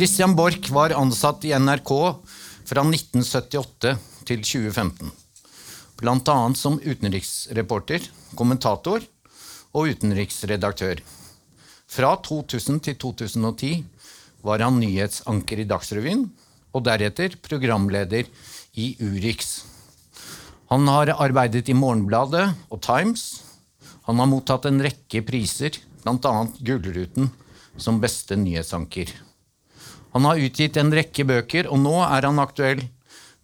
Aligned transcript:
Christian 0.00 0.32
Borch 0.32 0.70
var 0.70 0.94
ansatt 0.96 1.44
i 1.44 1.50
NRK 1.52 1.90
fra 2.64 2.84
1978 2.86 3.90
til 4.24 4.40
2015. 4.40 5.10
Blant 6.00 6.30
annet 6.32 6.56
som 6.56 6.78
utenriksreporter, 6.80 8.06
kommentator 8.32 9.04
og 9.76 9.92
utenriksredaktør. 9.92 11.04
Fra 11.84 12.14
2000 12.30 12.80
til 12.88 12.96
2010 13.04 13.84
var 14.40 14.64
han 14.64 14.80
nyhetsanker 14.80 15.60
i 15.60 15.68
Dagsrevyen, 15.68 16.30
og 16.72 16.88
deretter 16.88 17.36
programleder 17.44 18.24
i 18.80 18.94
Urix. 19.04 19.66
Han 20.72 20.88
har 20.88 21.12
arbeidet 21.18 21.68
i 21.68 21.76
Morgenbladet 21.76 22.46
og 22.72 22.80
Times. 22.88 23.42
Han 24.08 24.16
har 24.16 24.32
mottatt 24.32 24.64
en 24.64 24.80
rekke 24.80 25.20
priser, 25.28 25.76
bl.a. 26.00 26.38
Gullruten 26.56 27.34
som 27.76 28.00
beste 28.00 28.40
nyhetsanker. 28.40 29.12
Han 30.14 30.26
har 30.26 30.42
utgitt 30.42 30.78
en 30.80 30.92
rekke 30.94 31.26
bøker, 31.26 31.68
og 31.70 31.78
nå 31.82 31.96
er 32.02 32.26
han 32.26 32.42
aktuell 32.42 32.82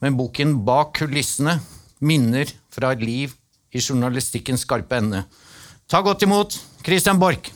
med 0.02 0.16
boken 0.18 0.58
Bak 0.66 0.96
kulissene 1.00 1.58
minner 2.04 2.50
fra 2.74 2.92
et 2.94 3.04
liv 3.06 3.36
i 3.72 3.82
journalistikkens 3.82 4.66
skarpe 4.66 4.98
ende. 5.00 5.24
Ta 5.86 6.02
godt 6.02 6.26
imot 6.26 6.58
Christian 6.84 7.20
Borch! 7.22 7.55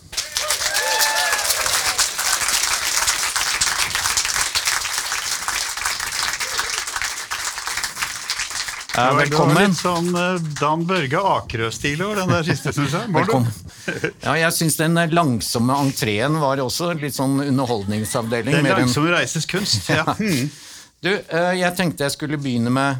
Ja, 8.96 9.12
velkommen. 9.14 9.54
Det 9.54 9.60
var 9.60 9.68
litt 9.68 9.78
sånn 9.78 10.08
eh, 10.18 10.46
Dan 10.58 10.82
Børge 10.88 11.20
Akerø-stil 11.32 12.00
over 12.02 12.22
den 12.22 12.32
der 12.34 12.46
siste, 12.48 12.72
syns 12.74 12.96
jeg. 12.96 13.10
Velkommen. 13.14 13.52
Ja, 14.24 14.34
jeg 14.40 14.54
syns 14.56 14.78
den 14.80 14.98
langsomme 15.14 15.76
entreen 15.78 16.38
var 16.42 16.62
også 16.64 16.90
litt 16.98 17.14
sånn 17.14 17.38
underholdningsavdeling. 17.44 18.58
Den 18.58 18.68
langsomme 18.82 19.12
reises 19.14 19.48
kunst. 19.50 19.90
Ja. 19.90 20.06
Hmm. 20.20 20.50
Du, 21.00 21.08
eh, 21.08 21.54
jeg 21.56 21.72
tenkte 21.78 22.04
jeg 22.04 22.12
skulle 22.12 22.36
begynne 22.36 22.68
med 22.74 22.98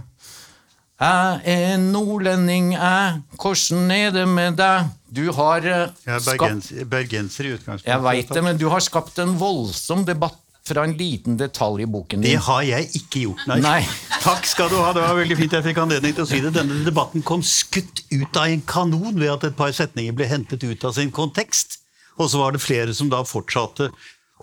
Jeg 1.03 1.41
er 1.53 1.75
nordlending, 1.83 2.71
jeg. 2.73 3.19
Hvordan 3.37 3.91
er 3.93 4.15
det 4.15 4.25
med 4.31 4.57
deg? 4.57 4.89
Du 5.11 5.27
har 5.37 5.67
skapt 6.01 6.71
Jeg 6.71 6.87
er 6.87 6.89
bergenser 6.89 7.51
i 7.51 7.53
utgangspunktet. 7.59 7.91
Jeg 7.91 8.05
veit 8.07 8.33
det, 8.33 8.45
men 8.47 8.61
du 8.61 8.71
har 8.73 8.81
skapt 8.85 9.21
en 9.21 9.35
voldsom 9.41 10.07
debatt 10.09 10.39
fra 10.67 10.85
en 10.85 10.93
liten 10.99 11.37
detalj 11.41 11.83
i 11.83 11.89
boken 11.91 12.21
din. 12.21 12.31
Det 12.31 12.45
har 12.47 12.63
jeg 12.67 12.91
ikke 13.01 13.25
gjort, 13.25 13.45
nei. 13.51 13.59
Nei. 13.65 13.81
Takk 14.27 14.47
skal 14.47 14.71
du 14.73 14.77
ha, 14.79 14.93
det 14.97 15.03
var 15.03 15.17
veldig 15.19 15.39
fint 15.39 15.57
jeg 15.57 15.67
fikk 15.71 15.81
anledning 15.83 16.15
til 16.17 16.27
å 16.27 16.31
si 16.31 16.41
det. 16.45 16.53
Denne 16.57 16.83
debatten 16.87 17.25
kom 17.27 17.43
skutt 17.47 18.05
ut 18.13 18.37
av 18.41 18.51
en 18.53 18.65
kanon 18.69 19.17
ved 19.19 19.33
at 19.33 19.49
et 19.49 19.59
par 19.59 19.73
setninger 19.77 20.17
ble 20.17 20.29
hentet 20.31 20.65
ut 20.67 20.87
av 20.87 20.97
sin 20.97 21.13
kontekst. 21.15 21.81
Og 22.21 22.29
så 22.31 22.43
var 22.43 22.53
det 22.53 22.63
flere 22.63 22.95
som 22.97 23.09
da 23.13 23.23
fortsatte 23.25 23.91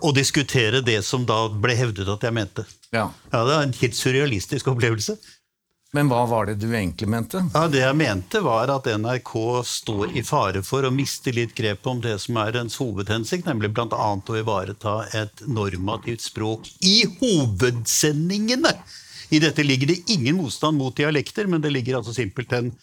å 0.02 0.12
diskutere 0.14 0.82
det 0.84 1.00
som 1.06 1.24
da 1.26 1.44
ble 1.50 1.74
hevdet 1.78 2.10
at 2.10 2.26
jeg 2.26 2.34
mente. 2.34 2.64
Ja. 2.94 3.08
Ja, 3.32 3.44
Det 3.44 3.54
er 3.54 3.66
en 3.66 3.76
helt 3.80 3.98
surrealistisk 3.98 4.70
opplevelse. 4.72 5.18
Men 5.96 6.10
hva 6.10 6.26
var 6.28 6.46
det 6.50 6.58
du 6.60 6.66
egentlig 6.68 7.08
mente? 7.08 7.40
Ja, 7.54 7.64
Det 7.68 7.80
jeg 7.80 7.96
mente, 7.96 8.42
var 8.44 8.68
at 8.68 8.86
NRK 9.00 9.32
står 9.64 10.12
i 10.20 10.22
fare 10.22 10.60
for 10.62 10.84
å 10.84 10.92
miste 10.92 11.32
litt 11.32 11.54
grep 11.56 11.86
om 11.88 12.02
det 12.04 12.18
som 12.20 12.36
er 12.42 12.52
dens 12.58 12.76
hovedhensikt, 12.76 13.48
nemlig 13.48 13.72
bl.a. 13.72 14.10
å 14.20 14.36
ivareta 14.36 14.98
et 15.16 15.46
normativt 15.48 16.26
språk 16.26 16.68
i 16.84 17.06
hovedsendingene. 17.22 18.74
I 19.32 19.40
dette 19.40 19.64
ligger 19.64 19.94
det 19.94 20.02
ingen 20.12 20.36
motstand 20.36 20.76
mot 20.76 20.96
dialekter, 20.96 21.48
men 21.48 21.64
det 21.64 21.72
ligger 21.72 21.98
altså 21.98 22.12
simpelthen 22.16 22.74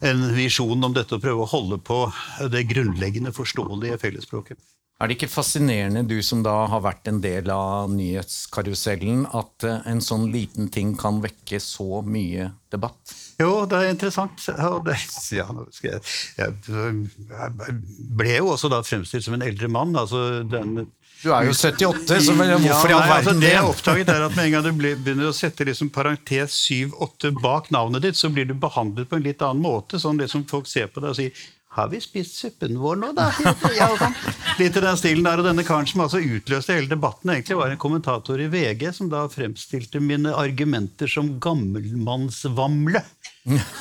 en 0.00 0.24
visjon 0.36 0.84
om 0.84 0.94
dette 0.94 1.16
å 1.16 1.22
prøve 1.22 1.44
å 1.44 1.50
holde 1.50 1.80
på 1.82 2.04
det 2.52 2.66
grunnleggende 2.70 3.34
forståelige 3.34 3.98
fellesspråket. 4.02 4.60
Er 4.98 5.06
det 5.06 5.14
ikke 5.14 5.28
fascinerende, 5.30 6.00
du 6.10 6.16
som 6.26 6.40
da 6.42 6.64
har 6.72 6.80
vært 6.82 7.06
en 7.06 7.20
del 7.22 7.46
av 7.54 7.86
nyhetskarusellen, 7.92 9.28
at 9.30 9.66
eh, 9.66 9.84
en 9.86 10.02
sånn 10.02 10.26
liten 10.34 10.66
ting 10.74 10.96
kan 10.98 11.20
vekke 11.22 11.60
så 11.62 12.00
mye 12.02 12.48
debatt? 12.74 13.14
Jo, 13.38 13.62
det 13.70 13.78
er 13.78 13.92
interessant. 13.92 14.42
Det, 14.42 14.96
ja, 15.38 15.46
jeg, 15.86 16.50
jeg 16.74 17.76
ble 18.18 18.34
jo 18.40 18.50
også 18.56 18.72
da 18.74 18.82
fremstilt 18.82 19.28
som 19.28 19.38
en 19.38 19.46
eldre 19.46 19.70
mann. 19.70 19.94
altså 19.94 20.42
den 20.42 20.88
Du 21.18 21.32
er 21.34 21.48
jo 21.48 21.54
78, 21.56 22.20
så 22.22 22.34
men 22.38 22.52
hvorfor 22.62 22.92
i 22.92 22.94
all 22.94 23.02
altså, 23.02 23.32
verden 23.32 23.42
det? 23.42 23.50
jeg 23.50 23.58
har 23.58 23.68
oppdaget 23.72 24.10
er 24.14 24.24
at 24.28 24.36
Med 24.38 24.44
en 24.44 24.52
gang 24.54 24.66
du 24.68 24.72
begynner 24.78 25.30
å 25.30 25.34
sette 25.34 25.66
liksom 25.66 25.90
parentes 25.90 26.54
7-8 26.68 27.32
bak 27.42 27.72
navnet 27.74 28.06
ditt, 28.06 28.18
så 28.18 28.30
blir 28.30 28.46
du 28.46 28.54
behandlet 28.54 29.10
på 29.10 29.18
en 29.18 29.26
litt 29.26 29.42
annen 29.42 29.62
måte. 29.64 29.98
sånn 29.98 30.20
det 30.20 30.30
som 30.30 30.46
Folk 30.48 30.70
ser 30.70 30.86
på 30.92 31.02
deg 31.02 31.10
og 31.10 31.18
sier 31.18 31.32
'Har 31.78 31.90
vi 31.92 32.00
spist 32.00 32.38
suppen 32.40 32.78
vår 32.80 32.96
nå, 32.96 33.12
da?' 33.14 33.30
Sånn. 34.00 34.14
Litt 34.58 34.76
i 34.76 34.80
den 34.82 34.96
stilen 34.98 35.26
der. 35.26 35.38
Og 35.38 35.46
denne 35.46 35.62
karen 35.66 35.86
som 35.86 36.00
altså 36.02 36.18
utløste 36.18 36.74
hele 36.74 36.90
debatten, 36.90 37.30
egentlig 37.30 37.58
var 37.58 37.70
en 37.70 37.78
kommentator 37.78 38.40
i 38.40 38.48
VG 38.50 38.88
som 38.96 39.10
da 39.12 39.26
fremstilte 39.30 40.00
mine 40.00 40.32
argumenter 40.34 41.06
som 41.06 41.36
gammelmannsvamle. 41.38 43.04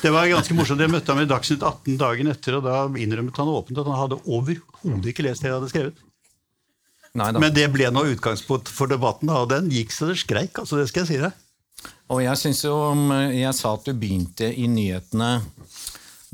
Det 0.03 0.11
var 0.13 0.29
ganske 0.29 0.53
morsomt. 0.53 0.83
Jeg 0.83 0.93
møtte 0.93 1.15
ham 1.15 1.23
i 1.23 1.29
Dagsnytt 1.31 1.63
18 1.63 1.97
dagen 1.97 2.29
etter, 2.29 2.59
og 2.59 2.67
da 2.67 2.83
innrømmet 3.01 3.39
han 3.41 3.55
åpent 3.55 3.81
at 3.81 3.89
han 3.89 4.01
hadde 4.03 4.21
overhodet 4.25 5.13
ikke 5.13 5.25
lest 5.25 5.41
det 5.41 5.49
jeg 5.49 5.57
hadde 5.57 5.71
skrevet. 5.73 6.06
Nei 7.17 7.31
da. 7.33 7.41
Men 7.41 7.55
det 7.55 7.65
ble 7.73 7.89
nå 7.93 8.05
utgangspunkt 8.13 8.69
for 8.69 8.89
debatten, 8.91 9.31
og 9.33 9.49
den 9.49 9.71
gikk 9.73 9.93
så 9.95 10.11
det 10.11 10.19
skreik. 10.21 10.57
altså 10.61 10.77
det 10.79 10.87
skal 10.91 11.05
jeg 11.05 11.11
si 11.11 11.21
deg. 11.23 11.43
Og 12.13 12.23
jeg 12.23 12.39
synes 12.39 12.63
jo 12.63 12.75
Jeg 13.35 13.53
sa 13.53 13.73
at 13.75 13.85
du 13.85 13.93
begynte 13.93 14.47
i 14.49 14.65
nyhetene 14.71 15.31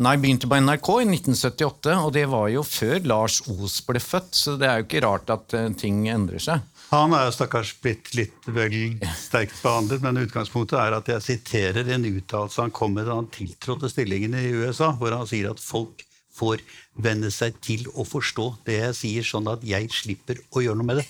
Nei, 0.01 0.15
begynte 0.17 0.47
på 0.49 0.57
NRK 0.57 0.87
i 1.03 1.05
1978, 1.05 1.91
og 2.01 2.13
det 2.15 2.23
var 2.31 2.47
jo 2.49 2.63
før 2.65 3.03
Lars 3.05 3.43
Os 3.45 3.75
ble 3.85 3.99
født, 4.01 4.31
så 4.33 4.55
det 4.57 4.65
er 4.65 4.79
jo 4.79 4.87
ikke 4.87 5.01
rart 5.05 5.29
at 5.29 5.53
eh, 5.53 5.67
ting 5.77 6.07
endrer 6.09 6.41
seg. 6.41 6.63
Han 6.89 7.13
er 7.13 7.27
jo 7.27 7.35
stakkars 7.35 7.75
blitt 7.81 8.09
litt 8.17 8.47
vel 8.49 8.73
sterkt 9.21 9.59
behandlet, 9.61 10.01
men 10.01 10.23
utgangspunktet 10.23 10.79
er 10.81 10.97
at 10.97 11.11
jeg 11.13 11.25
siterer 11.27 11.93
en 11.93 12.09
uttalelse 12.09 12.65
han 12.65 12.73
kom 12.73 12.97
med 12.97 13.05
da 13.05 13.19
han 13.19 13.29
tiltrådte 13.33 13.91
stillingen 13.93 14.33
i 14.37 14.49
USA, 14.63 14.91
hvor 14.97 15.13
han 15.13 15.29
sier 15.29 15.51
at 15.53 15.61
folk 15.61 16.01
får 16.33 16.63
venne 17.05 17.29
seg 17.33 17.59
til 17.63 17.85
å 17.93 18.05
forstå 18.07 18.47
det 18.67 18.79
jeg 18.79 18.97
sier, 18.99 19.27
sånn 19.27 19.49
at 19.51 19.65
jeg 19.67 19.91
slipper 19.93 20.41
å 20.51 20.63
gjøre 20.65 20.79
noe 20.79 20.89
med 20.89 21.01
det. 21.01 21.07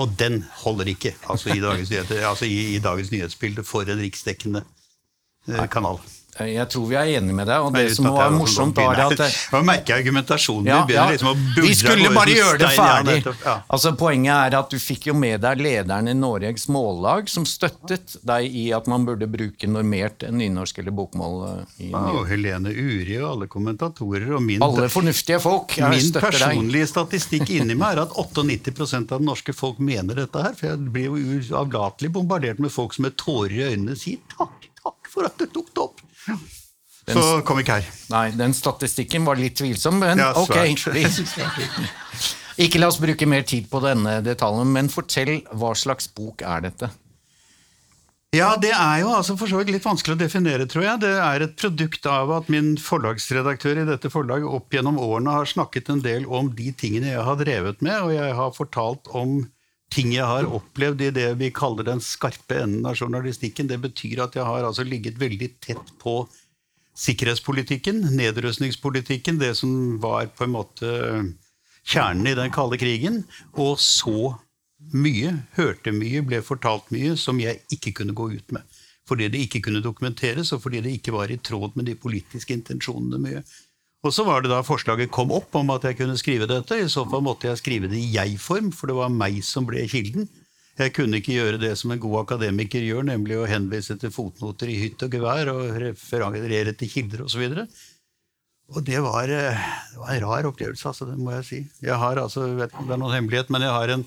Og 0.00 0.14
den 0.18 0.40
holder 0.62 0.88
ikke 0.94 1.12
altså 1.30 1.52
i 1.52 1.60
dagens, 1.60 1.90
nyheter, 1.92 2.22
altså 2.24 2.48
i, 2.48 2.76
i 2.76 2.80
dagens 2.82 3.12
nyhetsbilde 3.12 3.64
for 3.68 3.88
en 3.92 4.00
riksdekkende 4.00 4.64
eh, 4.64 5.66
kanal. 5.72 6.00
Eh, 6.40 6.54
Jeg 6.56 6.64
tror 6.72 6.86
vi 6.88 6.96
er 6.96 7.10
enige 7.18 7.34
med 7.36 7.44
deg, 7.46 7.60
og 7.60 7.74
det 7.76 7.90
som 7.92 8.06
var 8.08 8.30
morsomt, 8.32 8.78
var 8.80 8.96
at 9.04 9.20
eh, 9.20 9.34
Nå 9.52 9.58
merker 9.68 9.92
jeg 9.92 10.06
argumentasjonen 10.06 10.64
ja, 10.70 10.78
ja, 10.88 11.02
liksom 11.10 11.42
Vi 11.58 11.74
skulle 11.76 12.08
bare 12.14 12.32
gjøre 12.32 12.58
det 12.62 12.70
ferdig. 12.72 13.16
ja. 13.44 13.56
Altså 13.68 13.92
Poenget 14.00 14.32
er 14.32 14.56
at 14.62 14.70
du 14.72 14.78
fikk 14.80 15.10
jo 15.10 15.14
med 15.14 15.42
deg 15.44 15.60
lederen 15.60 16.08
i 16.08 16.14
Noregs 16.16 16.64
Mållag, 16.72 17.28
som 17.28 17.44
støttet 17.44 18.16
deg 18.24 18.48
i 18.48 18.64
at 18.72 18.88
man 18.88 19.04
burde 19.04 19.28
bruke 19.28 19.68
normert 19.68 20.24
nynorsk 20.32 20.80
eller 20.80 20.96
bokmål. 20.96 21.36
eh, 21.50 21.84
i 21.90 21.92
og 21.92 22.24
Helene 22.30 22.72
Uri 22.72 23.18
og 23.20 23.28
alle 23.34 23.50
kommentatorer 23.52 24.32
og 24.38 24.42
min, 24.46 24.62
Alle 24.64 24.88
fornuftige 24.88 25.40
folk 25.44 25.76
er, 25.78 25.90
min 25.92 26.00
støtter 26.06 26.30
deg. 26.32 26.46
personlige 26.48 26.88
statistikk 26.94 27.52
inni 27.58 27.76
meg 27.76 27.98
er 27.98 28.06
at 28.06 28.16
98 28.16 29.12
av 29.12 29.18
det 29.18 29.26
norske 29.28 29.52
folk 29.52 29.78
mener 29.84 30.14
dette 30.24 30.46
her. 30.48 30.56
For 30.56 30.72
jeg 30.72 30.88
blir 30.96 31.10
jo 31.10 31.20
uavlatelig 31.52 32.08
bombardert 32.16 32.58
med 32.62 32.72
folk 32.72 32.96
som 32.96 33.04
med 33.04 33.18
tårer 33.20 33.52
i 33.58 33.66
øynene 33.74 33.98
sier 34.00 34.24
takk, 34.32 34.70
takk 34.80 35.12
for 35.12 35.28
at 35.28 35.36
du 35.36 35.44
tok 35.52 35.68
det 35.76 35.84
opp. 35.84 36.01
Så 37.12 37.22
kom 37.46 37.58
ikke 37.58 37.80
her. 37.80 37.88
Nei, 38.12 38.26
den 38.38 38.54
statistikken 38.54 39.24
var 39.26 39.40
litt 39.40 39.56
tvilsom, 39.58 39.98
men 40.02 40.22
Ja, 40.22 40.30
ok. 40.38 40.54
Ikke 42.62 42.78
la 42.78 42.90
oss 42.92 43.00
bruke 43.00 43.26
mer 43.26 43.46
tid 43.48 43.70
på 43.72 43.80
denne 43.82 44.20
detaljen, 44.22 44.68
men 44.74 44.90
fortell 44.92 45.40
hva 45.56 45.72
slags 45.78 46.10
bok 46.12 46.44
er 46.44 46.68
dette? 46.68 46.90
Ja, 48.32 48.54
det 48.56 48.70
er 48.72 49.02
jo 49.02 49.10
altså 49.12 49.34
for 49.36 49.50
så 49.50 49.58
vidt 49.60 49.74
litt 49.74 49.84
vanskelig 49.84 50.14
å 50.14 50.20
definere, 50.20 50.64
tror 50.68 50.86
jeg. 50.86 51.00
Det 51.02 51.10
er 51.20 51.42
et 51.44 51.56
produkt 51.60 52.06
av 52.08 52.30
at 52.32 52.46
min 52.52 52.70
forlagsredaktør 52.80 53.82
i 53.82 53.88
dette 53.88 54.08
forlaget 54.12 54.48
opp 54.48 54.72
gjennom 54.72 55.00
årene 55.00 55.34
har 55.36 55.50
snakket 55.50 55.90
en 55.92 56.00
del 56.04 56.24
om 56.24 56.48
de 56.56 56.70
tingene 56.72 57.10
jeg 57.10 57.26
har 57.26 57.36
drevet 57.40 57.84
med, 57.84 57.98
og 58.06 58.14
jeg 58.14 58.38
har 58.38 58.54
fortalt 58.56 59.10
om 59.12 59.42
ting 59.92 60.14
jeg 60.14 60.26
har 60.26 60.48
opplevd 60.48 61.04
i 61.04 61.10
det 61.14 61.28
vi 61.40 61.50
kaller 61.54 61.86
den 61.86 62.00
skarpe 62.02 62.62
enden 62.62 62.86
av 62.88 62.96
journalistikken. 62.96 63.68
Det 63.68 63.80
betyr 63.82 64.24
at 64.24 64.38
jeg 64.38 64.48
har 64.48 64.64
altså 64.64 64.86
ligget 64.88 65.20
veldig 65.20 65.50
tett 65.62 65.92
på 66.02 66.22
sikkerhetspolitikken, 66.98 68.02
nedrustningspolitikken, 68.16 69.38
det 69.40 69.54
som 69.60 69.98
var 70.02 70.28
på 70.36 70.44
en 70.46 70.54
måte 70.56 70.92
kjernen 71.88 72.28
i 72.28 72.36
den 72.38 72.52
kalde 72.54 72.78
krigen, 72.80 73.22
og 73.58 73.78
så 73.80 74.34
mye, 74.92 75.34
hørte 75.56 75.94
mye, 75.94 76.22
ble 76.26 76.42
fortalt 76.44 76.90
mye 76.94 77.16
som 77.20 77.40
jeg 77.40 77.62
ikke 77.72 77.94
kunne 78.00 78.16
gå 78.16 78.28
ut 78.34 78.54
med. 78.54 78.80
Fordi 79.08 79.28
det 79.32 79.40
ikke 79.46 79.62
kunne 79.66 79.82
dokumenteres, 79.82 80.52
og 80.54 80.62
fordi 80.64 80.82
det 80.84 80.96
ikke 80.98 81.14
var 81.14 81.32
i 81.32 81.40
tråd 81.42 81.76
med 81.78 81.88
de 81.88 81.96
politiske 81.98 82.54
intensjonene 82.54 83.20
mye. 83.22 83.42
Og 84.02 84.10
så 84.10 84.24
var 84.26 84.42
det 84.42 84.50
da 84.50 84.64
forslaget 84.66 85.12
kom 85.14 85.30
opp 85.34 85.54
om 85.54 85.70
at 85.70 85.84
jeg 85.86 86.00
kunne 86.00 86.18
skrive 86.18 86.48
dette. 86.50 86.74
I 86.74 86.90
så 86.90 87.04
fall 87.08 87.22
måtte 87.22 87.46
jeg 87.46 87.60
skrive 87.60 87.90
det 87.90 88.00
i 88.00 88.10
jeg-form, 88.16 88.72
for 88.74 88.90
det 88.90 88.96
var 88.98 89.12
meg 89.14 89.38
som 89.46 89.68
ble 89.68 89.84
kilden. 89.90 90.26
Jeg 90.80 90.94
kunne 90.96 91.20
ikke 91.20 91.36
gjøre 91.36 91.60
det 91.60 91.74
som 91.78 91.92
en 91.92 92.00
god 92.02 92.22
akademiker 92.24 92.82
gjør, 92.82 93.04
nemlig 93.06 93.36
å 93.38 93.46
henvise 93.46 93.94
til 94.00 94.10
fotnoter 94.10 94.72
i 94.72 94.78
hytt 94.80 95.04
og 95.04 95.14
gevær 95.14 95.52
og 95.52 95.76
referere 95.82 96.74
til 96.74 96.90
kilder 96.90 97.26
osv. 97.28 97.44
Og 98.72 98.80
det 98.86 99.02
var, 99.04 99.28
eh, 99.28 99.62
det 99.92 100.00
var 100.00 100.14
en 100.16 100.24
rar 100.24 100.48
opplevelse, 100.48 100.88
altså, 100.88 101.06
det 101.06 101.18
må 101.20 101.36
jeg 101.36 101.46
si. 101.46 101.60
Jeg 101.84 101.98
har 102.00 102.18
altså, 102.18 102.48
vet 102.56 102.72
ikke 102.72 102.82
om 102.82 102.88
det 102.88 102.96
er 102.96 103.02
noen 103.04 103.16
hemmelighet, 103.18 103.52
men 103.52 103.66
jeg 103.66 103.76
har 103.76 103.94
en 103.94 104.06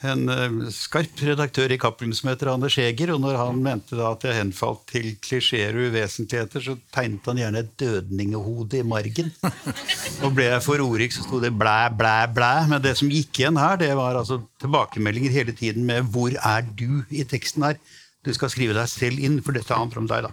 en 0.00 0.28
eh, 0.32 0.54
skarp 0.72 1.20
redaktør 1.28 1.72
i 1.74 1.78
Cappelen 1.80 2.14
som 2.16 2.30
heter 2.30 2.52
Anders 2.54 2.76
Heger. 2.80 3.12
Og 3.14 3.20
når 3.22 3.36
han 3.36 3.60
mente 3.62 3.98
da 3.98 4.12
at 4.14 4.24
jeg 4.24 4.38
henfalt 4.38 4.86
til 4.88 5.10
klisjeer 5.22 5.76
og 5.76 5.90
uvesentligheter, 5.90 6.64
så 6.64 6.76
tegnet 6.94 7.28
han 7.28 7.40
gjerne 7.42 7.62
et 7.64 7.72
dødningehode 7.80 8.80
i 8.80 8.86
margen. 8.86 9.32
Og 10.24 10.34
ble 10.36 10.48
jeg 10.48 10.64
for 10.64 10.84
ordrik, 10.84 11.14
så 11.14 11.24
sto 11.26 11.40
det 11.42 11.52
blæ, 11.56 11.78
blæ, 11.96 12.14
blæ. 12.36 12.52
Men 12.70 12.84
det 12.84 12.96
som 13.00 13.12
gikk 13.12 13.42
igjen 13.42 13.60
her, 13.60 13.76
det 13.80 13.90
var 13.98 14.18
altså 14.20 14.40
tilbakemeldinger 14.62 15.36
hele 15.36 15.56
tiden 15.56 15.84
med 15.88 16.08
'hvor 16.08 16.32
er 16.36 16.64
du' 16.64 17.04
i 17.10 17.24
teksten 17.24 17.68
her. 17.68 17.76
Du 18.24 18.32
skal 18.36 18.50
skrive 18.52 18.76
deg 18.76 18.88
selv 18.88 19.18
inn, 19.18 19.40
for 19.42 19.52
dette 19.56 19.74
handler 19.74 19.98
om 19.98 20.08
deg, 20.08 20.28
da. 20.28 20.32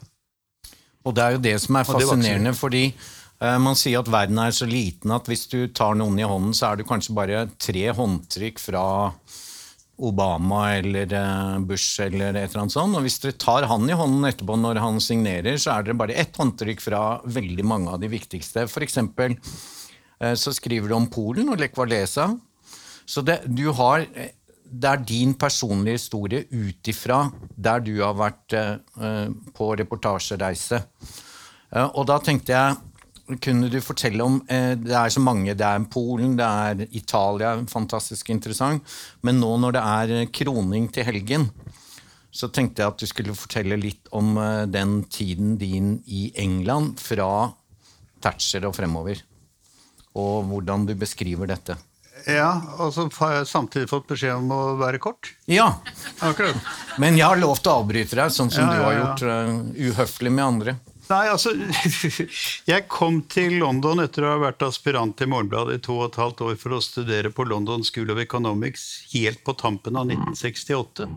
Og 1.08 1.16
det 1.16 1.24
er 1.24 1.32
jo 1.32 1.44
det 1.44 1.56
som 1.64 1.76
er 1.80 1.88
fascinerende, 1.88 2.52
fordi 2.54 2.86
eh, 3.40 3.58
man 3.64 3.76
sier 3.80 4.00
at 4.00 4.12
verden 4.12 4.40
er 4.44 4.52
så 4.52 4.68
liten 4.68 5.12
at 5.12 5.28
hvis 5.28 5.48
du 5.48 5.68
tar 5.68 5.96
noen 5.96 6.20
i 6.20 6.28
hånden, 6.28 6.54
så 6.54 6.72
er 6.72 6.80
det 6.80 6.88
kanskje 6.88 7.16
bare 7.16 7.46
tre 7.60 7.86
håndtrykk 7.96 8.60
fra 8.60 8.84
Obama 9.98 10.76
eller 10.78 11.14
eh, 11.14 11.60
Bush 11.66 12.02
eller 12.02 12.36
et 12.36 12.50
eller 12.52 12.64
annet 12.64 12.76
sånt. 12.76 12.98
Og 12.98 13.06
hvis 13.06 13.20
dere 13.24 13.38
tar 13.42 13.68
han 13.70 13.88
i 13.90 13.98
hånden 13.98 14.30
etterpå 14.30 14.58
når 14.60 14.82
han 14.84 15.00
signerer, 15.04 15.58
så 15.62 15.74
er 15.78 15.88
det 15.88 15.98
bare 15.98 16.18
ett 16.18 16.38
håndtrykk 16.38 16.84
fra 16.84 17.04
veldig 17.26 17.66
mange 17.66 17.94
av 17.94 18.02
de 18.04 18.12
viktigste. 18.12 18.68
For 18.70 18.86
eksempel 18.86 19.36
eh, 19.38 20.36
så 20.38 20.54
skriver 20.56 20.92
du 20.92 20.98
om 20.98 21.10
Polen 21.12 21.50
og 21.54 21.62
Lech 21.62 21.78
Walesa. 21.80 22.30
Så 23.08 23.24
det, 23.26 23.40
du 23.48 23.72
har, 23.74 24.06
eh, 24.14 24.36
det 24.68 24.92
er 24.92 25.08
din 25.10 25.34
personlige 25.40 25.98
historie 25.98 26.46
ut 26.52 26.92
ifra 26.92 27.24
der 27.56 27.82
du 27.82 27.96
har 28.02 28.18
vært 28.20 28.54
på 29.56 29.68
reportasjereise. 29.80 30.82
Og 31.96 32.04
da 32.10 32.18
tenkte 32.24 32.52
jeg 32.52 32.97
kunne 33.44 33.68
du 33.70 33.78
fortelle 33.84 34.24
om 34.24 34.38
eh, 34.50 34.74
Det 34.80 34.96
er 34.96 35.12
så 35.12 35.22
mange. 35.24 35.56
Det 35.58 35.66
er 35.68 35.88
Polen, 35.92 36.36
det 36.40 36.48
er 36.48 36.86
Italia, 36.96 37.56
fantastisk 37.70 38.30
interessant. 38.34 38.84
Men 39.22 39.42
nå 39.44 39.54
når 39.62 39.76
det 39.76 39.84
er 39.84 40.14
eh, 40.22 40.30
kroning 40.32 40.88
til 40.94 41.08
helgen, 41.08 41.50
så 42.32 42.50
tenkte 42.54 42.84
jeg 42.84 42.94
at 42.94 43.02
du 43.02 43.10
skulle 43.10 43.36
fortelle 43.38 43.80
litt 43.80 44.12
om 44.16 44.38
eh, 44.40 44.64
den 44.72 45.02
tiden 45.12 45.58
din 45.60 45.98
i 46.06 46.30
England 46.40 47.02
fra 47.04 47.50
Thatcher 48.24 48.68
og 48.70 48.78
fremover. 48.78 49.22
Og 50.18 50.48
hvordan 50.50 50.88
du 50.88 50.96
beskriver 50.98 51.50
dette. 51.50 51.78
Ja, 52.26 52.50
og 52.82 52.90
så 52.96 53.06
har 53.20 53.36
jeg 53.36 53.50
samtidig 53.52 53.90
fått 53.92 54.08
beskjed 54.10 54.40
om 54.40 54.50
å 54.52 54.62
være 54.80 54.98
kort. 55.00 55.30
Ja, 55.46 55.68
Akkurat. 56.26 56.58
men 56.98 57.18
jeg 57.20 57.28
har 57.28 57.38
lov 57.38 57.60
til 57.62 57.70
å 57.72 57.84
avbryte 57.84 58.18
deg, 58.18 58.34
sånn 58.34 58.50
som 58.50 58.66
Ja, 58.66 58.74
du 58.74 58.82
har 58.82 58.96
ja, 58.96 58.98
ja. 58.98 59.04
gjort 59.06 59.22
uh, 59.28 59.92
uhøflig 59.92 60.32
med 60.34 60.46
andre. 60.46 60.76
Nei, 61.08 61.24
altså 61.32 61.54
Jeg 62.72 62.88
kom 62.92 63.22
til 63.32 63.60
London 63.62 64.04
etter 64.04 64.26
å 64.26 64.34
ha 64.34 64.42
vært 64.42 64.66
aspirant 64.68 65.22
i 65.24 65.30
Morgenbladet 65.30 65.80
i 65.80 65.84
to 65.86 65.96
og 66.02 66.10
et 66.10 66.20
halvt 66.20 66.44
år 66.50 66.60
for 66.60 66.76
å 66.76 66.84
studere 66.84 67.32
på 67.32 67.46
London 67.48 67.86
School 67.88 68.12
of 68.12 68.20
Economics 68.22 68.88
helt 69.14 69.44
på 69.48 69.56
tampen 69.60 70.00
av 70.00 70.10
1968. 70.10 71.08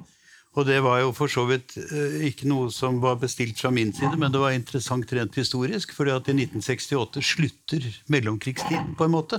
Og 0.58 0.66
det 0.66 0.81
var 0.82 0.98
jo 1.02 1.12
for 1.14 1.31
så 1.31 1.44
vidt 1.46 1.76
eh, 1.78 2.22
ikke 2.26 2.48
noe 2.50 2.70
som 2.75 2.98
var 3.02 3.20
bestilt 3.22 3.58
fra 3.60 3.70
min 3.75 3.92
side, 3.94 4.16
men 4.19 4.34
det 4.34 4.42
var 4.42 4.54
interessant 4.54 5.12
rent 5.14 5.38
historisk, 5.38 5.94
fordi 5.94 6.14
at 6.14 6.31
i 6.31 6.34
1968 6.34 7.22
slutter 7.22 7.87
mellomkrigstiden, 8.10 8.96
på 8.98 9.06
en 9.06 9.14
måte. 9.14 9.38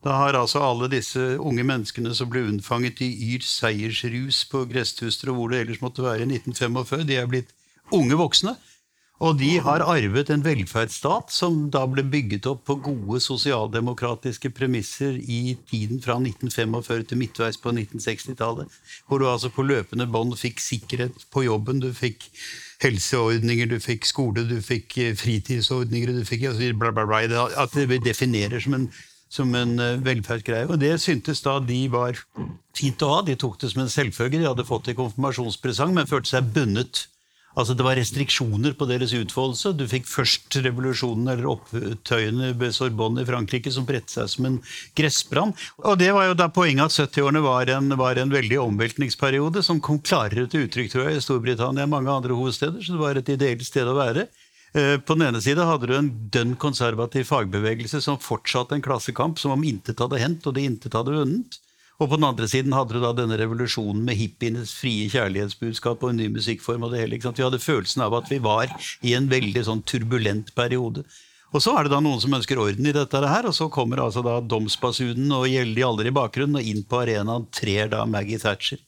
Da 0.00 0.16
har 0.16 0.38
altså 0.38 0.62
alle 0.64 0.88
disse 0.88 1.20
unge 1.36 1.64
menneskene 1.68 2.14
som 2.16 2.30
ble 2.32 2.46
unnfanget 2.48 3.02
i 3.04 3.10
yr 3.34 3.44
seiersrus 3.44 4.46
på 4.48 4.64
gresstuster 4.70 5.28
og 5.28 5.36
hvor 5.36 5.52
det 5.52 5.60
ellers 5.66 5.82
måtte 5.84 6.04
være 6.06 6.24
i 6.24 6.30
1945, 6.38 7.04
de 7.08 7.20
er 7.20 7.28
blitt 7.28 7.52
unge 7.92 8.16
voksne. 8.16 8.56
Og 9.20 9.36
de 9.36 9.50
har 9.60 9.82
arvet 9.84 10.30
en 10.32 10.40
velferdsstat 10.44 11.32
som 11.34 11.66
da 11.72 11.82
ble 11.92 12.06
bygget 12.08 12.46
opp 12.48 12.62
på 12.70 12.78
gode 12.86 13.18
sosialdemokratiske 13.20 14.48
premisser 14.56 15.18
i 15.20 15.58
tiden 15.68 16.00
fra 16.00 16.16
1945 16.16 17.04
til 17.10 17.20
midtveis 17.20 17.60
på 17.60 17.74
1960-tallet. 17.74 18.72
Hvor 19.06 19.20
du 19.20 19.26
altså 19.28 19.52
på 19.52 19.66
løpende 19.68 20.08
bånd 20.08 20.38
fikk 20.40 20.64
sikkerhet 20.64 21.28
på 21.34 21.44
jobben, 21.44 21.84
du 21.84 21.92
fikk 21.92 22.24
helseordninger, 22.80 23.68
du 23.68 23.76
fikk 23.84 24.08
skole, 24.08 24.46
du 24.48 24.56
fikk 24.64 24.96
eh, 25.04 25.12
fritidsordninger, 25.12 26.16
du 26.16 26.24
fikk 26.24 26.48
bla, 26.80 26.88
bla, 26.88 27.04
bla. 27.04 27.46
At 27.60 27.76
det 27.76 28.00
definerer 28.06 28.64
som 28.64 28.78
en, 28.78 28.90
som 29.28 29.52
en 29.54 29.76
eh, 29.84 30.00
velferdsgreie. 30.00 30.64
Og 30.72 30.80
det 30.80 30.96
syntes 31.04 31.44
da 31.44 31.58
de 31.60 31.82
var 31.92 32.16
fint 32.72 33.04
å 33.04 33.12
ha. 33.18 33.22
De 33.28 33.36
tok 33.36 33.60
det 33.60 33.74
som 33.74 33.84
en 33.84 33.92
selvfølge. 33.92 34.40
De 34.40 34.48
hadde 34.48 34.64
fått 34.64 34.88
det 34.88 34.96
i 34.96 35.02
konfirmasjonspresang, 35.04 35.92
men 35.92 36.08
følte 36.08 36.38
seg 36.38 36.54
bundet 36.56 37.04
Altså 37.58 37.74
Det 37.74 37.82
var 37.82 37.98
restriksjoner 37.98 38.76
på 38.78 38.86
deres 38.86 39.14
utfoldelse. 39.16 39.72
Du 39.74 39.86
fikk 39.90 40.06
først 40.06 40.54
revolusjonen 40.62 41.32
eller 41.32 41.48
opptøyene 41.50 42.52
ved 42.60 42.74
Sorbonne 42.76 43.24
i 43.24 43.28
Frankrike 43.28 43.72
som 43.74 43.86
bredte 43.88 44.14
seg 44.14 44.28
som 44.30 44.46
en 44.46 44.60
gressbrann. 44.98 45.54
Og 45.82 45.98
det 45.98 46.12
var 46.14 46.28
jo 46.28 46.36
da 46.38 46.46
poenget 46.54 46.86
at 46.86 47.10
70-årene 47.10 47.42
var, 47.42 47.72
var 47.98 48.20
en 48.22 48.34
veldig 48.34 48.60
omveltningsperiode 48.62 49.64
som 49.66 49.82
kom 49.82 49.98
klarere 49.98 50.46
til 50.50 50.68
uttrykk 50.68 50.92
tror 50.92 51.08
jeg, 51.08 51.18
i 51.18 51.24
Storbritannia 51.24 51.86
enn 51.86 51.92
mange 51.92 52.12
andre 52.12 52.38
hovedsteder, 52.38 52.84
så 52.84 52.94
det 52.94 53.02
var 53.02 53.18
et 53.18 53.34
ideelt 53.34 53.66
sted 53.66 53.88
å 53.88 53.98
være. 53.98 54.28
Eh, 54.72 54.96
På 55.02 55.16
den 55.18 55.26
ene 55.26 55.42
side 55.42 55.66
hadde 55.66 55.90
du 55.90 55.96
en 55.96 56.12
dønn 56.30 56.54
konservativ 56.60 57.26
fagbevegelse 57.32 57.98
som 58.04 58.20
fortsatte 58.22 58.78
en 58.78 58.84
klassekamp 58.84 59.42
som 59.42 59.56
om 59.56 59.66
intet 59.66 59.98
hadde 59.98 60.22
hendt 60.22 60.46
og 60.46 60.54
det 60.54 60.68
intet 60.68 60.94
hadde 60.94 61.16
vunnet. 61.18 61.58
Og 62.00 62.08
på 62.08 62.16
den 62.16 62.24
andre 62.24 62.46
siden 62.48 62.72
hadde 62.72 62.96
du 62.96 63.02
da 63.02 63.12
denne 63.12 63.36
revolusjonen 63.36 64.06
med 64.06 64.16
hippienes 64.16 64.72
frie 64.72 65.10
kjærlighetsbudskap 65.12 66.00
og 66.00 66.14
en 66.14 66.22
ny 66.22 66.30
musikkform. 66.32 66.86
og 66.86 66.94
det 66.94 67.02
hele? 67.02 67.18
Vi 67.20 67.44
hadde 67.44 67.60
følelsen 67.60 68.02
av 68.02 68.16
at 68.16 68.30
vi 68.32 68.38
var 68.40 68.72
i 69.04 69.12
en 69.14 69.28
veldig 69.28 69.64
sånn 69.68 69.82
turbulent 69.84 70.54
periode. 70.54 71.04
Og 71.52 71.60
så 71.60 71.74
er 71.76 71.84
det 71.84 71.92
da 71.92 72.00
noen 72.00 72.20
som 72.22 72.32
ønsker 72.32 72.60
orden 72.62 72.86
i 72.86 72.94
dette 72.94 73.20
her, 73.20 73.46
og 73.46 73.54
så 73.54 73.68
kommer 73.68 74.00
altså 74.00 74.22
da 74.22 74.38
domsbasunen 74.40 75.32
og 75.34 75.48
Gjeldig 75.50 75.84
aldri 75.84 76.08
i 76.08 76.14
bakgrunnen, 76.14 76.60
og 76.60 76.62
inn 76.72 76.84
på 76.86 77.02
arenaen 77.02 77.48
trer 77.52 77.90
da 77.90 78.04
Maggie 78.06 78.38
Thatcher 78.38 78.78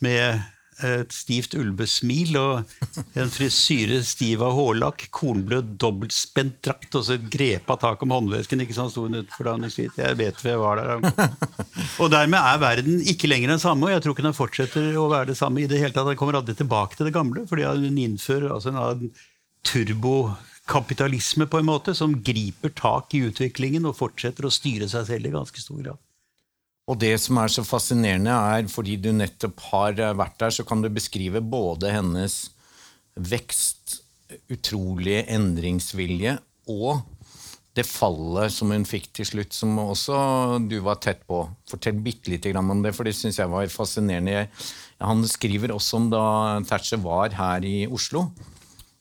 med 0.00 0.40
et 0.84 1.12
stivt 1.14 1.54
ulvesmil 1.56 2.36
og 2.36 2.74
en 3.16 3.30
frisyre 3.32 4.02
stiv 4.04 4.42
av 4.44 4.52
hårlakk, 4.58 5.06
kornblød, 5.14 5.70
dobbeltspent 5.80 6.58
drakt 6.66 6.98
og 6.98 7.06
så 7.06 7.14
et 7.16 7.28
grepa 7.32 7.78
tak 7.80 8.02
om 8.04 8.12
håndvesken. 8.12 8.60
ikke 8.60 8.76
sånn 8.76 8.90
sto 8.92 9.06
hun 9.06 9.16
utenfor 9.22 9.70
Street. 9.72 9.96
Jeg 9.96 10.18
vet 10.18 10.36
hvor 10.42 10.50
jeg 10.50 10.60
var 10.60 10.82
der. 10.82 11.30
Og 12.02 12.10
dermed 12.12 12.40
er 12.40 12.60
verden 12.60 13.00
ikke 13.08 13.30
lenger 13.30 13.54
den 13.54 13.62
samme, 13.62 13.88
og 13.88 13.94
jeg 13.94 14.04
tror 14.04 14.16
ikke 14.16 14.28
den 14.28 14.36
fortsetter 14.36 14.98
å 15.00 15.08
være 15.12 15.32
det 15.32 15.38
samme 15.38 15.62
i 15.62 15.70
det 15.70 15.80
hele 15.80 15.94
tatt. 15.94 16.08
Den 16.10 16.18
kommer 16.20 16.38
aldri 16.38 16.56
tilbake 16.58 16.98
til 16.98 17.08
det 17.08 17.16
gamle, 17.16 17.46
fordi 17.48 17.64
hun 17.64 18.02
innfører 18.02 18.52
altså 18.52 18.74
en 18.74 19.10
turbokapitalisme 19.66 21.48
på 21.50 21.62
en 21.62 21.70
måte, 21.70 21.96
som 21.96 22.20
griper 22.22 22.74
tak 22.76 23.16
i 23.16 23.24
utviklingen 23.30 23.88
og 23.88 23.96
fortsetter 23.98 24.46
å 24.46 24.52
styre 24.52 24.90
seg 24.92 25.08
selv 25.08 25.30
i 25.30 25.34
ganske 25.34 25.62
stor 25.62 25.80
grad. 25.80 26.05
Og 26.86 26.98
det 27.02 27.16
som 27.18 27.40
er 27.42 27.50
så 27.50 27.64
fascinerende, 27.66 28.30
er 28.30 28.68
fordi 28.70 28.94
du 29.02 29.10
nettopp 29.14 29.62
har 29.72 29.98
eh, 29.98 30.14
vært 30.16 30.38
der, 30.42 30.54
så 30.54 30.66
kan 30.66 30.84
du 30.84 30.90
beskrive 30.92 31.42
både 31.42 31.90
hennes 31.90 32.44
vekst, 33.16 34.00
utrolige 34.50 35.24
endringsvilje, 35.32 36.36
og 36.70 37.02
det 37.76 37.84
fallet 37.86 38.52
som 38.54 38.70
hun 38.72 38.86
fikk 38.88 39.10
til 39.14 39.28
slutt, 39.28 39.54
som 39.54 39.76
også 39.82 40.16
du 40.64 40.78
var 40.84 40.98
tett 41.02 41.20
på. 41.28 41.42
Fortell 41.68 41.98
bitte 42.02 42.32
lite 42.32 42.50
grann 42.52 42.70
om 42.72 42.80
det, 42.84 42.94
for 42.96 43.06
det 43.06 43.14
syns 43.18 43.38
jeg 43.38 43.52
var 43.52 43.68
fascinerende. 43.72 44.46
Han 45.02 45.26
skriver 45.28 45.74
også 45.74 46.00
om 46.00 46.08
da 46.12 46.22
Thatcher 46.68 47.02
var 47.04 47.36
her 47.36 47.66
i 47.68 47.76
Oslo, 47.86 48.30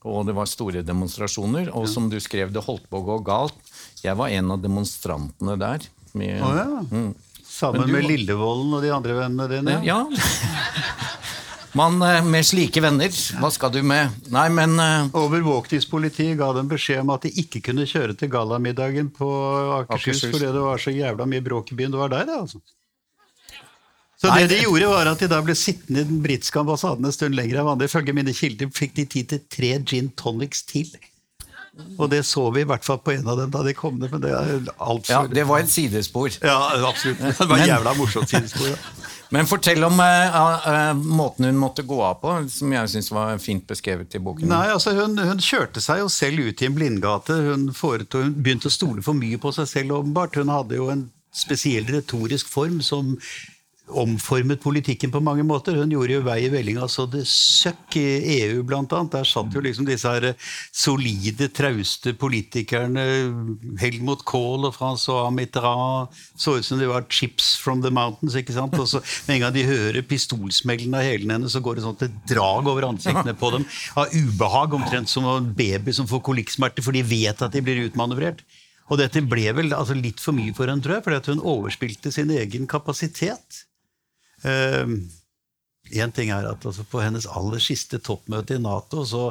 og 0.06 0.28
det 0.28 0.36
var 0.38 0.50
store 0.50 0.84
demonstrasjoner. 0.86 1.72
Og 1.74 1.88
som 1.90 2.10
du 2.12 2.20
skrev, 2.22 2.52
det 2.54 2.66
holdt 2.66 2.90
på 2.92 3.00
å 3.00 3.08
gå 3.08 3.22
galt. 3.26 3.56
Jeg 4.04 4.18
var 4.20 4.34
en 4.34 4.52
av 4.54 4.62
demonstrantene 4.62 5.56
der. 5.62 5.88
Med, 6.16 6.44
oh, 6.44 6.60
ja. 6.60 7.08
Sammen 7.56 7.88
du 7.88 7.94
med 7.96 8.04
Lillevolden 8.04 8.74
og 8.76 8.82
de 8.84 8.92
andre 8.92 9.16
vennene 9.16 9.48
dine? 9.48 9.80
Ja. 9.88 10.02
Man 11.76 12.02
eh, 12.04 12.22
med 12.24 12.44
slike 12.48 12.80
venner, 12.84 13.12
hva 13.40 13.50
skal 13.52 13.72
du 13.72 13.82
med? 13.84 14.12
Nei, 14.32 14.46
men 14.52 14.76
uh... 14.80 15.08
Overvåkningspolitiet 15.20 16.38
ga 16.40 16.54
dem 16.56 16.70
beskjed 16.72 17.04
om 17.04 17.14
at 17.16 17.28
de 17.28 17.32
ikke 17.44 17.60
kunne 17.70 17.88
kjøre 17.88 18.16
til 18.20 18.32
gallamiddagen 18.32 19.10
på 19.16 19.28
Akershus, 19.82 20.22
Akershus. 20.22 20.32
fordi 20.36 20.52
det 20.56 20.64
var 20.68 20.84
så 20.84 20.96
jævla 20.96 21.28
mye 21.32 21.44
bråk 21.44 21.72
i 21.72 21.80
byen. 21.80 21.96
Det 21.96 22.00
var 22.00 22.14
der, 22.16 22.28
det, 22.28 22.38
altså. 22.46 22.64
Så 24.16 24.32
Nei, 24.32 24.46
det 24.46 24.56
de 24.56 24.62
gjorde, 24.64 24.92
var 24.92 25.12
at 25.12 25.24
de 25.24 25.32
da 25.32 25.42
ble 25.44 25.56
sittende 25.60 26.04
i 26.04 26.08
den 26.08 26.22
britiske 26.24 26.60
ambassaden 26.60 27.08
en 27.08 27.16
stund 27.16 27.36
lenger 27.36 27.60
enn 27.60 27.68
vanlig. 27.68 27.92
Ifølge 27.92 28.16
mine 28.16 28.36
kilder 28.36 28.72
fikk 28.76 28.96
de 29.00 29.08
tid 29.12 29.32
til 29.34 29.44
tre 29.52 29.74
gin 29.84 30.12
tonics 30.16 30.64
til. 30.68 30.92
Og 31.98 32.10
det 32.12 32.22
så 32.28 32.44
vi 32.56 32.64
i 32.64 32.68
hvert 32.68 32.86
fall 32.86 33.00
på 33.04 33.14
en 33.16 33.28
av 33.28 33.40
dem 33.40 33.52
da 33.52 33.64
de 33.66 33.74
kom 33.76 33.98
ned, 34.00 34.12
men 34.12 34.24
det 34.24 34.32
er 34.36 34.70
altfor 34.78 35.12
ja, 35.12 35.22
det 35.32 35.44
var 35.48 35.64
et 35.64 35.72
sidespor. 35.72 36.32
Ja, 36.44 36.58
absolutt. 36.88 37.20
Det 37.20 37.48
var 37.50 37.60
en 37.60 37.72
jævla 37.72 37.94
morsomt 38.00 38.32
sidespor. 38.32 38.72
Ja. 38.74 38.80
Men 39.34 39.48
fortell 39.50 39.82
om 39.84 39.98
uh, 40.00 40.36
uh, 40.68 40.92
måten 40.94 41.48
hun 41.50 41.58
måtte 41.58 41.84
gå 41.88 41.98
av 42.06 42.20
på, 42.22 42.34
som 42.52 42.74
jeg 42.76 42.92
syns 42.94 43.10
var 43.12 43.40
fint 43.42 43.66
beskrevet 43.68 44.14
i 44.16 44.22
boken. 44.22 44.48
Nei, 44.52 44.68
altså 44.72 44.94
hun, 44.96 45.18
hun 45.18 45.42
kjørte 45.42 45.82
seg 45.84 46.04
jo 46.04 46.12
selv 46.14 46.46
ut 46.46 46.62
i 46.62 46.70
en 46.70 46.78
blindgate. 46.78 47.40
Hun, 47.50 47.66
foretog, 47.76 48.28
hun 48.28 48.36
begynte 48.46 48.70
å 48.70 48.76
stole 48.76 49.04
for 49.06 49.18
mye 49.18 49.40
på 49.42 49.52
seg 49.56 49.68
selv, 49.72 49.98
åpenbart. 49.98 50.38
Hun 50.38 50.54
hadde 50.54 50.78
jo 50.78 50.92
en 50.94 51.08
spesiell 51.36 51.90
retorisk 51.90 52.48
form 52.54 52.80
som 52.86 53.16
omformet 53.94 54.62
politikken 54.64 55.12
på 55.14 55.22
mange 55.24 55.44
måter. 55.46 55.76
Hun 55.78 55.92
gjorde 55.94 56.16
jo 56.16 56.24
vei 56.26 56.40
i 56.46 56.50
vellinga 56.52 56.88
så 56.90 57.06
det 57.10 57.24
søkk 57.30 57.98
i 58.00 58.06
EU, 58.40 58.64
blant 58.66 58.94
annet. 58.96 59.14
Der 59.14 59.28
satt 59.30 59.54
jo 59.54 59.62
liksom 59.64 59.86
disse 59.88 60.10
her 60.10 60.34
solide, 60.74 61.50
trauste 61.54 62.16
politikerne. 62.18 63.06
Helmut 63.82 64.26
Kohl 64.26 64.66
og 64.70 64.76
Francois 64.78 65.30
Mitterrand. 65.36 66.14
Så 66.34 66.58
ut 66.58 66.66
som 66.66 66.82
de 66.82 66.90
var 66.90 67.06
chips 67.10 67.54
from 67.62 67.84
the 67.86 67.94
mountains. 67.94 68.36
ikke 68.36 68.56
sant? 68.56 68.74
Og 68.80 68.90
så 68.90 69.04
Med 69.28 69.36
en 69.36 69.42
gang 69.46 69.54
de 69.54 69.68
hører 69.68 70.02
pistolsmellen 70.02 70.94
av 70.98 71.06
hælene 71.06 71.38
hennes, 71.38 71.54
så 71.54 71.62
går 71.62 71.78
det 71.78 71.86
sånn 71.86 71.98
et 72.02 72.20
drag 72.30 72.68
over 72.68 72.90
ansiktene 72.90 73.36
på 73.38 73.52
dem. 73.54 73.66
Av 73.96 74.12
ubehag, 74.14 74.74
omtrent 74.74 75.10
som 75.10 75.26
en 75.30 75.54
baby 75.54 75.94
som 75.94 76.10
får 76.10 76.24
kolikksmerter, 76.26 76.84
for 76.86 76.96
de 76.96 77.04
vet 77.06 77.42
at 77.42 77.54
de 77.54 77.62
blir 77.62 77.86
utmanøvrert. 77.86 78.42
Og 78.92 79.00
dette 79.02 79.24
ble 79.26 79.48
vel 79.58 79.74
altså, 79.74 79.96
litt 79.98 80.22
for 80.22 80.36
mye 80.38 80.54
for 80.54 80.70
henne, 80.70 80.84
tror 80.84 81.00
jeg, 81.00 81.06
fordi 81.08 81.34
hun 81.34 81.48
overspilte 81.56 82.12
sin 82.14 82.34
egen 82.34 82.68
kapasitet. 82.70 83.66
Én 84.46 86.04
ehm, 86.04 86.12
ting 86.14 86.30
er 86.30 86.46
at 86.46 86.66
altså, 86.66 86.84
På 86.90 87.02
hennes 87.02 87.26
aller 87.26 87.62
siste 87.64 87.98
toppmøte 88.04 88.58
i 88.58 88.62
Nato 88.62 89.06
så 89.10 89.24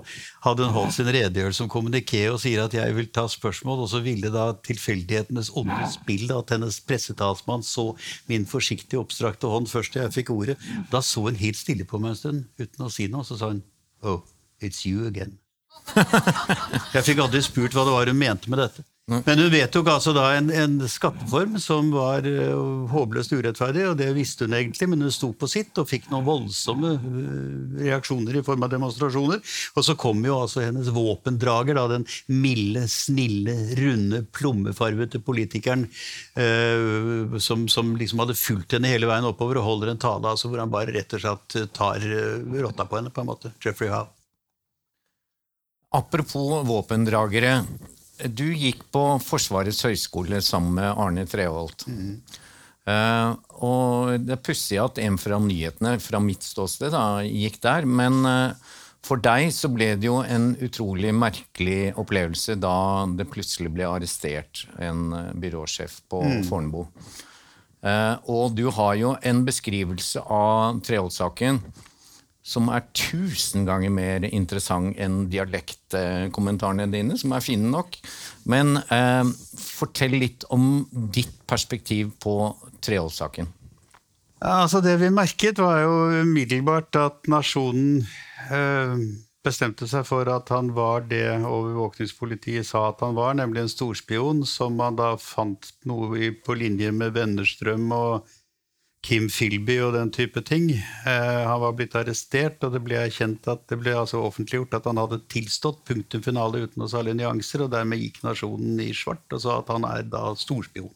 hadde 0.46 0.66
hun 0.66 0.74
holdt 0.74 0.96
sin 0.96 1.10
redegjørelse 1.10 1.62
som 1.62 1.70
kommuniké 1.70 2.24
og 2.32 2.40
sier 2.42 2.64
at 2.64 2.74
jeg 2.74 2.96
vil 2.96 3.10
ta 3.14 3.26
spørsmål, 3.30 3.84
og 3.84 3.92
så 3.92 4.02
ville 4.04 4.32
da 4.34 4.48
tilfeldighetenes 4.66 5.52
onde 5.54 5.78
spill 5.92 6.32
at 6.34 6.54
hennes 6.56 6.80
pressetalsmann 6.88 7.62
så 7.66 7.92
min 8.30 8.48
forsiktige, 8.48 9.02
oppstrakte 9.02 9.50
hånd 9.50 9.70
først 9.70 9.94
da 9.94 10.06
jeg 10.06 10.16
fikk 10.18 10.34
ordet. 10.34 10.58
Da 10.90 11.02
så 11.04 11.28
hun 11.28 11.38
helt 11.38 11.60
stille 11.60 11.86
på 11.86 12.02
meg 12.02 12.14
en 12.14 12.20
stund 12.22 12.44
uten 12.58 12.88
å 12.88 12.92
si 12.92 13.08
noe, 13.08 13.22
og 13.22 13.30
så 13.30 13.38
sa 13.38 13.54
hun 13.54 13.62
Oh, 14.04 14.20
it's 14.60 14.84
you 14.84 15.06
again. 15.06 15.38
Jeg 16.94 17.04
fikk 17.06 17.22
aldri 17.24 17.40
spurt 17.44 17.74
hva 17.76 17.86
det 17.86 17.94
var 17.94 18.10
hun 18.10 18.18
mente 18.18 18.50
med 18.52 18.60
dette. 18.60 18.84
Men 19.04 19.36
hun 19.36 19.50
vedtok 19.52 19.88
altså 19.92 20.14
da 20.16 20.30
en, 20.32 20.46
en 20.48 20.78
skatteform 20.88 21.58
som 21.60 21.90
var 21.92 22.24
uh, 22.24 22.86
håpløst 22.88 23.34
urettferdig, 23.36 23.82
og 23.90 23.98
det 24.00 24.06
visste 24.16 24.46
hun 24.46 24.56
egentlig, 24.56 24.88
men 24.88 25.04
hun 25.04 25.12
sto 25.12 25.28
på 25.36 25.48
sitt 25.50 25.76
og 25.76 25.90
fikk 25.90 26.08
noen 26.08 26.24
voldsomme 26.24 26.94
uh, 27.02 27.82
reaksjoner 27.82 28.40
i 28.40 28.44
form 28.46 28.64
av 28.64 28.72
demonstrasjoner. 28.72 29.44
Og 29.76 29.84
så 29.84 29.98
kom 30.00 30.24
jo 30.24 30.38
altså 30.46 30.64
hennes 30.64 30.88
våpendrager, 30.88 31.76
da, 31.76 31.84
den 31.92 32.08
milde, 32.32 32.86
snille, 32.88 33.58
runde, 33.76 34.24
plommefarvete 34.32 35.20
politikeren 35.20 35.84
uh, 36.40 37.36
som, 37.36 37.68
som, 37.68 37.92
liksom 38.00 38.24
hadde 38.24 38.40
fulgt 38.40 38.72
henne 38.72 38.88
hele 38.88 39.12
veien 39.12 39.28
oppover 39.28 39.60
og 39.60 39.68
holder 39.68 39.92
en 39.92 40.00
tale 40.00 40.32
altså, 40.32 40.48
hvor 40.48 40.64
han 40.64 40.72
bare 40.72 40.96
rett 40.96 41.12
og 41.12 41.26
slett 41.26 41.74
tar 41.76 42.00
rotta 42.56 42.88
på 42.88 43.02
henne, 43.02 43.12
på 43.12 43.20
en 43.20 43.34
måte. 43.34 43.52
Jeffrey 43.60 43.92
Howe. 43.92 44.08
Apropos 45.92 46.64
våpendragere. 46.64 47.58
Du 48.22 48.46
gikk 48.54 48.84
på 48.94 49.02
Forsvarets 49.22 49.82
høgskole 49.86 50.38
sammen 50.44 50.76
med 50.78 50.90
Arne 51.02 51.24
Treholt. 51.26 51.86
Mm. 51.90 52.20
Uh, 52.84 53.32
og 53.64 54.24
det 54.26 54.34
er 54.36 54.42
pussig 54.44 54.78
at 54.80 55.00
en 55.00 55.16
fra 55.18 55.38
nyhetene, 55.40 55.96
fra 56.04 56.20
mitt 56.20 56.44
ståsted, 56.44 56.92
da, 56.94 57.24
gikk 57.24 57.58
der. 57.64 57.88
Men 57.88 58.20
uh, 58.28 58.74
for 59.04 59.20
deg 59.24 59.48
så 59.56 59.70
ble 59.72 59.94
det 59.98 60.08
jo 60.08 60.20
en 60.22 60.52
utrolig 60.64 61.10
merkelig 61.16 61.94
opplevelse 62.00 62.58
da 62.60 62.76
det 63.18 63.28
plutselig 63.32 63.72
ble 63.74 63.88
arrestert 63.88 64.66
en 64.78 65.08
uh, 65.16 65.32
byråsjef 65.34 66.02
på 66.12 66.22
mm. 66.24 66.42
Fornebu. 66.50 66.84
og 68.32 68.54
du 68.56 68.70
har 68.72 68.94
jo 68.96 69.10
en 69.28 69.42
beskrivelse 69.44 70.22
av 70.32 70.78
Treholt-saken 70.86 71.58
som 72.44 72.68
er 72.68 72.84
tusen 72.92 73.64
ganger 73.64 73.92
mer 73.92 74.26
interessant 74.28 74.98
enn 75.00 75.24
dialektkommentarene 75.32 76.90
dine, 76.92 77.16
som 77.16 77.32
er 77.32 77.44
fine 77.44 77.70
nok. 77.72 77.96
Men 78.52 78.76
eh, 78.92 79.24
fortell 79.56 80.18
litt 80.20 80.44
om 80.52 80.84
ditt 80.92 81.38
perspektiv 81.48 82.12
på 82.20 82.36
Treholt-saken. 82.84 83.48
Altså 84.44 84.82
det 84.84 84.98
vi 85.00 85.08
merket, 85.14 85.56
var 85.62 85.80
jo 85.86 85.94
umiddelbart 86.20 87.00
at 87.00 87.30
nasjonen 87.32 88.02
eh, 88.52 89.06
bestemte 89.44 89.88
seg 89.88 90.04
for 90.04 90.28
at 90.28 90.52
han 90.52 90.68
var 90.76 91.06
det 91.08 91.26
overvåkningspolitiet 91.48 92.68
sa 92.68 92.90
at 92.90 93.00
han 93.04 93.16
var, 93.16 93.36
nemlig 93.40 93.64
en 93.64 93.72
storspion, 93.72 94.44
som 94.48 94.76
man 94.80 95.00
da 95.00 95.14
fant 95.20 95.72
noe 95.88 96.28
på 96.44 96.56
linje 96.60 96.92
med 96.92 97.16
Wennerstrøm 97.16 97.88
og 97.96 98.34
Kim 99.04 99.28
Philby 99.28 99.76
og 99.84 99.92
den 99.98 100.10
type 100.14 100.40
ting. 100.48 100.70
Eh, 100.72 101.42
han 101.44 101.60
var 101.60 101.76
blitt 101.76 101.94
arrestert, 101.98 102.62
og 102.64 102.72
det 102.72 102.80
ble 102.86 103.02
at 103.04 103.68
det 103.68 103.78
ble 103.80 103.92
altså 104.00 104.22
offentliggjort 104.24 104.78
at 104.78 104.88
han 104.88 105.00
hadde 105.02 105.20
tilstått 105.32 105.84
punktum 105.88 106.24
finale 106.24 106.64
uten 106.64 106.80
noe 106.80 106.90
særlig 106.90 107.18
nyanser, 107.18 107.66
og 107.66 107.72
dermed 107.74 108.00
gikk 108.00 108.22
nasjonen 108.24 108.80
i 108.80 108.92
svart 108.96 109.36
og 109.36 109.42
sa 109.44 109.58
at 109.60 109.72
han 109.74 109.84
er 109.88 110.06
da 110.08 110.30
storspion. 110.38 110.92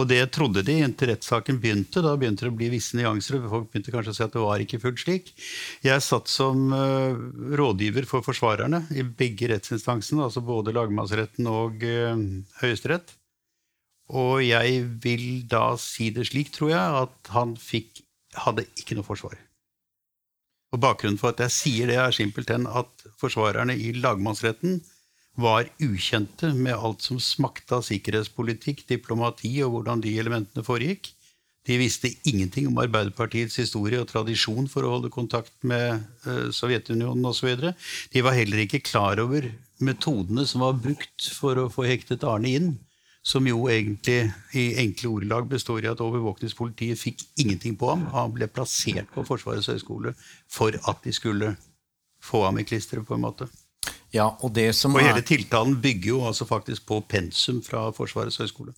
Og 0.00 0.06
det 0.08 0.22
trodde 0.32 0.62
de 0.64 0.78
inntil 0.80 1.10
rettssaken 1.10 1.58
begynte. 1.60 2.00
Da 2.00 2.14
begynte 2.16 2.46
det 2.46 2.52
å 2.52 2.56
bli 2.56 2.70
visse 2.72 2.96
nyanser. 2.96 3.42
og 3.42 3.50
Folk 3.52 3.66
begynte 3.72 3.92
kanskje 3.92 4.14
å 4.14 4.16
si 4.16 4.24
at 4.24 4.32
det 4.32 4.44
var 4.44 4.62
ikke 4.64 4.80
fullt 4.80 5.02
slik. 5.02 5.32
Jeg 5.84 6.04
satt 6.06 6.32
som 6.32 6.72
uh, 6.72 7.12
rådgiver 7.60 8.08
for 8.08 8.24
forsvarerne 8.24 8.86
i 8.96 9.04
begge 9.04 9.50
rettsinstansene, 9.52 10.24
altså 10.24 10.40
både 10.46 10.72
lagmannsretten 10.72 11.50
og 11.50 11.84
uh, 11.84 12.14
Høyesterett. 12.62 13.12
Og 14.10 14.42
jeg 14.44 14.82
vil 15.02 15.44
da 15.48 15.76
si 15.80 16.10
det 16.14 16.26
slik, 16.28 16.50
tror 16.54 16.72
jeg, 16.74 17.06
at 17.06 17.32
han 17.36 17.54
fikk, 17.60 18.02
hadde 18.34 18.66
ikke 18.80 18.96
noe 18.98 19.06
forsvar. 19.06 19.36
Og 20.72 20.80
Bakgrunnen 20.80 21.20
for 21.20 21.34
at 21.34 21.42
jeg 21.44 21.52
sier 21.52 21.90
det, 21.90 21.98
er 22.00 22.14
simpelthen 22.16 22.66
at 22.66 23.06
forsvarerne 23.20 23.76
i 23.76 23.92
lagmannsretten 23.92 24.80
var 25.40 25.68
ukjente 25.80 26.52
med 26.56 26.76
alt 26.76 27.04
som 27.04 27.20
smakte 27.20 27.78
av 27.78 27.84
sikkerhetspolitikk, 27.86 28.86
diplomati 28.88 29.52
og 29.64 29.76
hvordan 29.76 30.02
de 30.04 30.16
elementene 30.20 30.64
foregikk. 30.64 31.12
De 31.68 31.76
visste 31.78 32.10
ingenting 32.26 32.66
om 32.68 32.80
Arbeiderpartiets 32.82 33.60
historie 33.60 34.00
og 34.02 34.08
tradisjon 34.10 34.66
for 34.68 34.84
å 34.84 34.96
holde 34.96 35.12
kontakt 35.14 35.54
med 35.62 36.02
uh, 36.26 36.48
Sovjetunionen 36.50 37.28
osv. 37.28 37.52
De 38.12 38.24
var 38.24 38.34
heller 38.34 38.64
ikke 38.64 38.82
klar 38.82 39.20
over 39.22 39.46
metodene 39.78 40.44
som 40.48 40.64
var 40.64 40.80
brukt 40.80 41.28
for 41.36 41.60
å 41.60 41.68
få 41.72 41.86
hektet 41.86 42.26
Arne 42.26 42.50
inn 42.50 42.72
som 43.22 43.46
jo 43.46 43.68
egentlig 43.70 44.32
i 44.58 44.64
enkle 44.82 45.12
ordelag 45.14 45.46
består 45.50 45.84
i 45.84 45.90
at 45.90 46.00
overvåkningspolitiet 46.02 46.98
fikk 46.98 47.22
ingenting 47.38 47.76
på 47.78 47.92
ham. 47.92 48.08
Han 48.10 48.34
ble 48.34 48.48
plassert 48.50 49.10
på 49.14 49.22
Forsvarets 49.26 49.70
høgskole 49.70 50.14
for 50.50 50.74
at 50.90 51.04
de 51.04 51.14
skulle 51.14 51.54
få 52.22 52.44
ham 52.44 52.58
i 52.58 52.66
klisteret, 52.66 53.06
på 53.06 53.14
en 53.14 53.22
måte. 53.22 53.46
Ja, 54.12 54.36
Og 54.42 54.52
det 54.52 54.72
som 54.76 54.94
og 54.94 55.02
hele 55.02 55.22
tiltalen 55.22 55.78
bygger 55.80 56.08
jo 56.08 56.24
altså 56.26 56.44
faktisk 56.44 56.86
på 56.86 57.00
pensum 57.08 57.62
fra 57.62 57.90
Forsvarets 57.94 58.36
høgskole. 58.42 58.74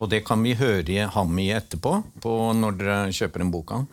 Og 0.00 0.10
det 0.12 0.26
kan 0.26 0.42
vi 0.44 0.52
høre 0.58 1.06
ham 1.14 1.38
i 1.40 1.48
etterpå, 1.56 1.94
når 2.22 2.76
dere 2.76 3.12
kjøper 3.16 3.40
en 3.40 3.52
bok 3.54 3.72
av. 3.72 3.86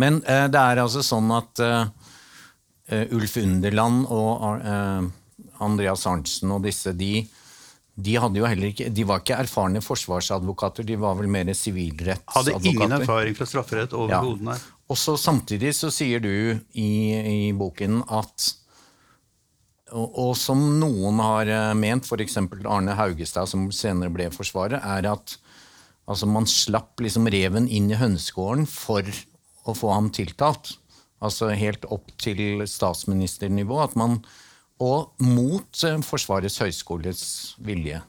Men 0.00 0.22
eh, 0.24 0.46
det 0.48 0.60
er 0.60 0.80
altså 0.80 1.02
sånn 1.04 1.28
at 1.36 1.60
eh, 1.60 1.90
eh 2.88 3.12
Ulf 3.12 3.36
Underland 3.36 4.06
og 4.08 4.62
eh, 4.64 5.04
Andreas 5.60 6.06
Arntzen 6.06 6.54
og 6.54 6.64
disse, 6.64 6.94
de 6.96 7.26
de, 8.02 8.16
ikke, 8.68 8.88
de, 8.90 9.04
var 9.06 9.22
ikke 9.22 9.38
erfarne 9.42 9.82
forsvarsadvokater, 9.84 10.86
de 10.86 10.96
var 11.00 11.18
vel 11.18 11.30
mer 11.30 11.50
sivilrettsadvokater. 11.54 12.56
Hadde 12.56 12.72
ingen 12.72 12.96
erfaring 13.00 13.36
fra 13.38 13.48
strafferett 13.48 13.96
overhodet, 13.96 14.46
ja. 14.48 14.76
Og 14.90 14.98
så 14.98 15.14
Samtidig 15.20 15.70
så 15.78 15.90
sier 15.94 16.22
du 16.22 16.32
i, 16.74 16.90
i 17.20 17.52
boken 17.54 18.02
at 18.10 18.48
og, 19.90 20.06
og, 20.06 20.32
som 20.38 20.60
noen 20.78 21.18
har 21.22 21.50
eh, 21.50 21.72
ment, 21.78 22.06
f.eks. 22.06 22.36
Arne 22.62 22.94
Haugestad, 22.98 23.50
som 23.50 23.68
senere 23.74 24.12
ble 24.14 24.28
forsvarer, 24.34 24.78
er 24.78 25.08
at 25.10 25.34
altså, 26.06 26.28
man 26.30 26.46
slapp 26.50 27.02
liksom 27.02 27.26
reven 27.32 27.66
inn 27.66 27.90
i 27.90 27.98
hønsegården 27.98 28.68
for 28.70 29.06
å 29.66 29.74
få 29.74 29.90
ham 29.94 30.12
tiltalt. 30.14 30.76
Altså 31.20 31.50
helt 31.52 31.84
opp 31.92 32.12
til 32.22 32.62
statsministernivå. 32.70 33.80
At 33.82 33.98
man 33.98 34.20
og 34.80 35.12
mot 35.22 35.84
eh, 35.84 36.00
Forsvarets 36.06 36.58
høgskoles 36.62 37.22
vilje. 37.62 38.00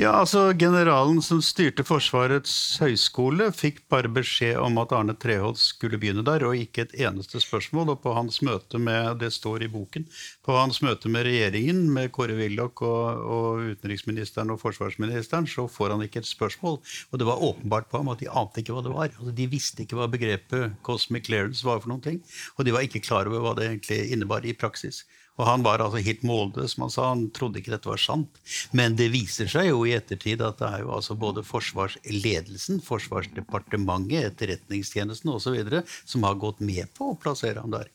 Ja, 0.00 0.14
altså 0.16 0.48
Generalen 0.58 1.20
som 1.22 1.42
styrte 1.44 1.84
Forsvarets 1.84 2.52
høgskole, 2.80 3.50
fikk 3.52 3.82
bare 3.92 4.08
beskjed 4.10 4.56
om 4.58 4.80
at 4.80 4.94
Arne 4.96 5.14
Treholt 5.20 5.60
skulle 5.60 6.00
begynne 6.00 6.24
der, 6.26 6.42
og 6.48 6.56
ikke 6.58 6.86
et 6.86 6.96
eneste 7.04 7.38
spørsmål. 7.44 7.92
Og 7.92 8.00
på 8.02 8.14
hans 8.16 8.40
møte 8.42 8.80
med 8.82 9.20
det 9.20 9.30
står 9.36 9.66
i 9.66 9.70
boken, 9.70 10.08
på 10.42 10.56
hans 10.56 10.80
møte 10.82 11.12
med 11.12 11.28
regjeringen, 11.28 11.84
med 11.92 12.10
Kåre 12.16 12.34
Willoch 12.40 12.82
og, 12.88 13.22
og, 13.36 13.62
utenriksministeren 13.76 14.50
og 14.50 14.62
forsvarsministeren, 14.64 15.46
så 15.46 15.68
får 15.70 15.94
han 15.94 16.02
ikke 16.08 16.24
et 16.24 16.32
spørsmål. 16.32 16.80
Og 17.12 17.22
det 17.22 17.28
var 17.28 17.46
åpenbart 17.52 17.92
på 17.92 18.02
ham 18.02 18.10
at 18.16 18.24
de 18.24 18.32
ante 18.32 18.64
ikke 18.64 18.74
hva 18.74 18.86
det 18.88 18.96
var. 18.96 19.12
Altså, 19.12 19.36
de 19.38 19.50
visste 19.54 19.84
ikke 19.84 20.00
hva 20.00 20.10
begrepet 20.10 20.80
cosmic 20.82 21.28
clearance 21.28 21.68
var 21.68 21.84
for 21.84 21.92
noen 21.92 22.06
ting. 22.08 22.22
Og 22.56 22.66
de 22.66 22.74
var 22.74 22.88
ikke 22.88 23.04
klar 23.04 23.30
over 23.30 23.44
hva 23.44 23.58
det 23.60 23.68
egentlig 23.68 24.06
innebar 24.16 24.42
i 24.42 24.56
praksis. 24.56 25.04
Og 25.40 25.46
han 25.48 25.64
var 25.64 25.80
altså 25.80 26.02
helt 26.04 26.24
målløs. 26.28 26.76
Man 26.80 26.92
sa 26.92 27.08
han 27.08 27.24
trodde 27.34 27.60
ikke 27.60 27.72
dette 27.72 27.88
var 27.88 28.00
sant. 28.00 28.36
Men 28.76 28.96
det 28.98 29.08
viser 29.14 29.48
seg 29.48 29.70
jo 29.70 29.86
i 29.88 29.94
ettertid 29.96 30.44
at 30.44 30.60
det 30.60 30.68
er 30.68 30.84
jo 30.84 30.92
altså 30.98 31.16
både 31.18 31.44
forsvarsledelsen, 31.46 32.82
Forsvarsdepartementet, 32.84 34.28
Etterretningstjenesten 34.32 35.32
osv. 35.32 35.58
som 36.04 36.28
har 36.28 36.40
gått 36.42 36.60
med 36.60 36.92
på 36.98 37.12
å 37.12 37.18
plassere 37.18 37.64
ham 37.64 37.72
der. 37.72 37.88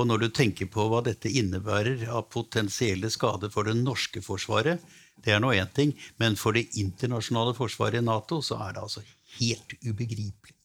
Og 0.00 0.08
når 0.08 0.24
du 0.24 0.28
tenker 0.32 0.70
på 0.72 0.86
hva 0.88 1.02
dette 1.04 1.30
innebærer 1.30 2.06
av 2.08 2.30
potensielle 2.32 3.10
skader 3.12 3.52
for 3.52 3.68
det 3.68 3.76
norske 3.78 4.22
forsvaret, 4.24 4.80
det 5.20 5.34
er 5.34 5.42
nå 5.44 5.52
én 5.52 5.68
ting, 5.76 5.92
men 6.16 6.38
for 6.40 6.56
det 6.56 6.70
internasjonale 6.80 7.52
forsvaret 7.58 8.00
i 8.00 8.06
Nato 8.06 8.40
så 8.42 8.56
er 8.64 8.78
det 8.78 8.86
altså 8.86 9.04
helt 9.36 9.76
ubegripelig 9.84 10.59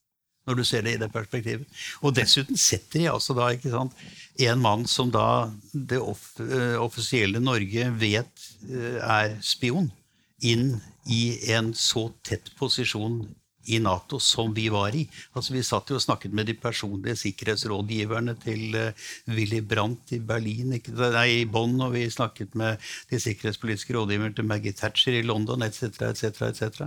når 0.46 0.60
du 0.60 0.64
ser 0.68 0.86
det 0.86 0.96
i 0.96 1.02
det 1.02 1.12
perspektivet. 1.14 1.68
Og 2.02 2.16
dessuten 2.16 2.58
setter 2.60 3.02
de 3.02 3.12
altså 3.12 3.36
da 3.38 3.52
ikke 3.54 3.74
sant, 3.74 3.96
en 4.46 4.62
mann 4.62 4.84
som 4.90 5.12
da 5.14 5.52
det 5.74 6.02
off 6.02 6.34
eh, 6.44 6.76
offisielle 6.82 7.42
Norge 7.44 7.88
vet 8.00 8.50
eh, 8.70 9.00
er 9.00 9.40
spion, 9.46 9.90
inn 10.44 10.76
i 11.10 11.38
en 11.56 11.72
så 11.78 12.10
tett 12.26 12.52
posisjon 12.60 13.24
i 13.66 13.80
Nato 13.82 14.20
som 14.22 14.52
vi 14.54 14.68
var 14.70 14.94
i. 14.94 15.06
Altså 15.34 15.56
Vi 15.56 15.64
satt 15.66 15.90
jo 15.90 15.98
og 15.98 16.04
snakket 16.04 16.36
med 16.38 16.46
de 16.46 16.54
personlige 16.54 17.18
sikkerhetsrådgiverne 17.24 18.36
til 18.44 18.76
uh, 18.78 19.08
Willy 19.34 19.64
Brandt 19.66 20.14
i 20.14 20.20
Berlin, 20.22 20.76
ikke, 20.78 20.94
nei, 20.94 21.40
i 21.40 21.48
Bonn, 21.50 21.74
og 21.82 21.96
vi 21.96 22.04
snakket 22.14 22.54
med 22.54 22.78
de 23.10 23.18
sikkerhetspolitiske 23.24 23.96
rådgiverne 23.98 24.38
til 24.38 24.46
Maggie 24.46 24.76
Thatcher 24.76 25.18
i 25.18 25.26
London 25.26 25.66
etc. 25.66 25.98
etc. 26.12 26.44
etc. 26.52 26.86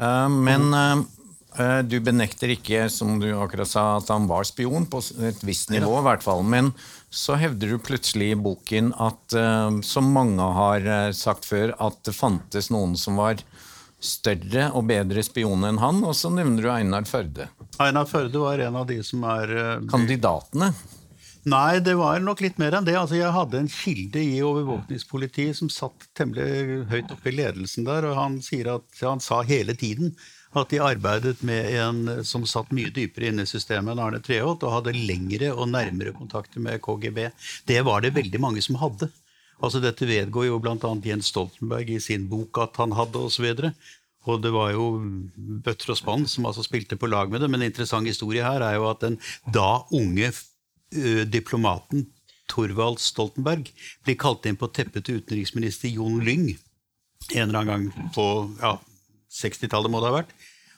Men 0.00 0.72
uh, 0.72 1.04
Eh, 1.04 1.19
du 1.90 1.96
benekter 2.04 2.52
ikke, 2.54 2.84
som 2.92 3.18
du 3.18 3.32
akkurat 3.34 3.68
sa, 3.68 3.84
at 3.98 4.10
han 4.12 4.28
var 4.30 4.46
spion, 4.46 4.86
på 4.86 5.00
et 5.26 5.40
visst 5.42 5.72
nivå 5.74 5.96
i 5.98 6.04
hvert 6.06 6.22
fall. 6.22 6.44
Men 6.46 6.70
så 7.10 7.34
hevder 7.34 7.74
du 7.74 7.78
plutselig 7.82 8.30
i 8.32 8.38
boken 8.38 8.92
at, 9.02 9.34
eh, 9.34 9.80
som 9.82 10.12
mange 10.14 10.46
har 10.54 10.86
eh, 10.86 11.10
sagt 11.16 11.48
før, 11.48 11.74
at 11.82 11.98
det 12.06 12.14
fantes 12.14 12.70
noen 12.70 12.94
som 12.96 13.18
var 13.18 13.42
større 14.00 14.70
og 14.78 14.86
bedre 14.88 15.24
spion 15.26 15.66
enn 15.66 15.82
han, 15.82 16.00
og 16.06 16.14
så 16.16 16.30
nevner 16.32 16.64
du 16.64 16.70
Einar 16.72 17.04
Førde. 17.10 17.50
Einar 17.82 18.06
Førde 18.08 18.40
var 18.40 18.62
en 18.62 18.78
av 18.80 18.86
de 18.88 19.00
som 19.04 19.26
er 19.28 19.52
Kandidatene? 19.90 20.70
Nei, 21.48 21.80
det 21.80 21.94
var 21.96 22.20
nok 22.20 22.42
litt 22.44 22.58
mer 22.60 22.76
enn 22.76 22.84
det. 22.84 22.94
Altså, 23.00 23.16
jeg 23.16 23.32
hadde 23.32 23.60
en 23.60 23.70
kilde 23.72 24.20
i 24.20 24.42
overvåkningspolitiet 24.44 25.56
som 25.56 25.70
satt 25.72 26.08
temmelig 26.16 26.84
høyt 26.90 27.14
oppe 27.14 27.32
i 27.32 27.36
ledelsen 27.38 27.86
der, 27.88 28.06
og 28.08 28.18
han, 28.18 28.36
at, 28.40 28.88
han 29.00 29.24
sa 29.24 29.40
hele 29.48 29.76
tiden 29.76 30.12
at 30.58 30.72
de 30.72 30.80
arbeidet 30.82 31.42
med 31.46 31.68
en 31.78 32.24
som 32.26 32.46
satt 32.48 32.72
mye 32.74 32.90
dypere 32.94 33.30
inne 33.30 33.46
i 33.46 33.50
systemet 33.50 33.92
enn 33.92 34.02
Arne 34.02 34.20
Treholt, 34.24 34.64
og 34.66 34.74
hadde 34.80 34.96
lengre 34.96 35.52
og 35.54 35.70
nærmere 35.70 36.14
kontakter 36.16 36.62
med 36.62 36.82
KGB. 36.82 37.28
Det 37.70 37.80
var 37.86 38.02
det 38.02 38.16
veldig 38.16 38.40
mange 38.42 38.62
som 38.64 38.80
hadde. 38.80 39.10
Altså 39.60 39.82
Dette 39.82 40.08
vedgår 40.08 40.48
jo 40.48 40.58
bl.a. 40.62 40.92
Jens 41.04 41.30
Stoltenberg 41.30 41.92
i 41.94 42.00
sin 42.02 42.26
bok 42.30 42.58
at 42.62 42.80
han 42.80 42.96
hadde, 42.98 43.22
osv. 43.28 43.46
Og, 43.52 43.90
og 44.26 44.40
det 44.42 44.52
var 44.56 44.72
jo 44.74 44.86
bøtter 45.36 45.92
og 45.94 46.00
spann 46.00 46.26
som 46.30 46.48
altså 46.48 46.64
spilte 46.66 46.98
på 46.98 47.10
lag 47.10 47.30
med 47.30 47.44
det. 47.44 47.50
Men 47.52 47.62
en 47.62 47.70
interessant 47.70 48.08
historie 48.08 48.42
her 48.46 48.64
er 48.64 48.78
jo 48.80 48.88
at 48.90 49.04
den 49.04 49.20
da 49.46 49.84
unge 49.94 50.32
ø, 50.32 51.28
diplomaten 51.30 52.08
Torvald 52.50 52.98
Stoltenberg 52.98 53.68
blir 54.02 54.18
kalt 54.18 54.48
inn 54.48 54.58
på 54.58 54.72
teppet 54.74 55.06
til 55.06 55.20
utenriksminister 55.20 55.92
Jon 55.92 56.18
Lyng 56.26 56.48
en 57.34 57.48
eller 57.48 57.58
annen 57.58 57.90
gang 57.92 58.12
på 58.14 58.26
ja, 58.60 58.74
60-tallet 59.30 59.92
må 59.92 60.02
det 60.02 60.10
ha 60.10 60.16
vært, 60.20 60.34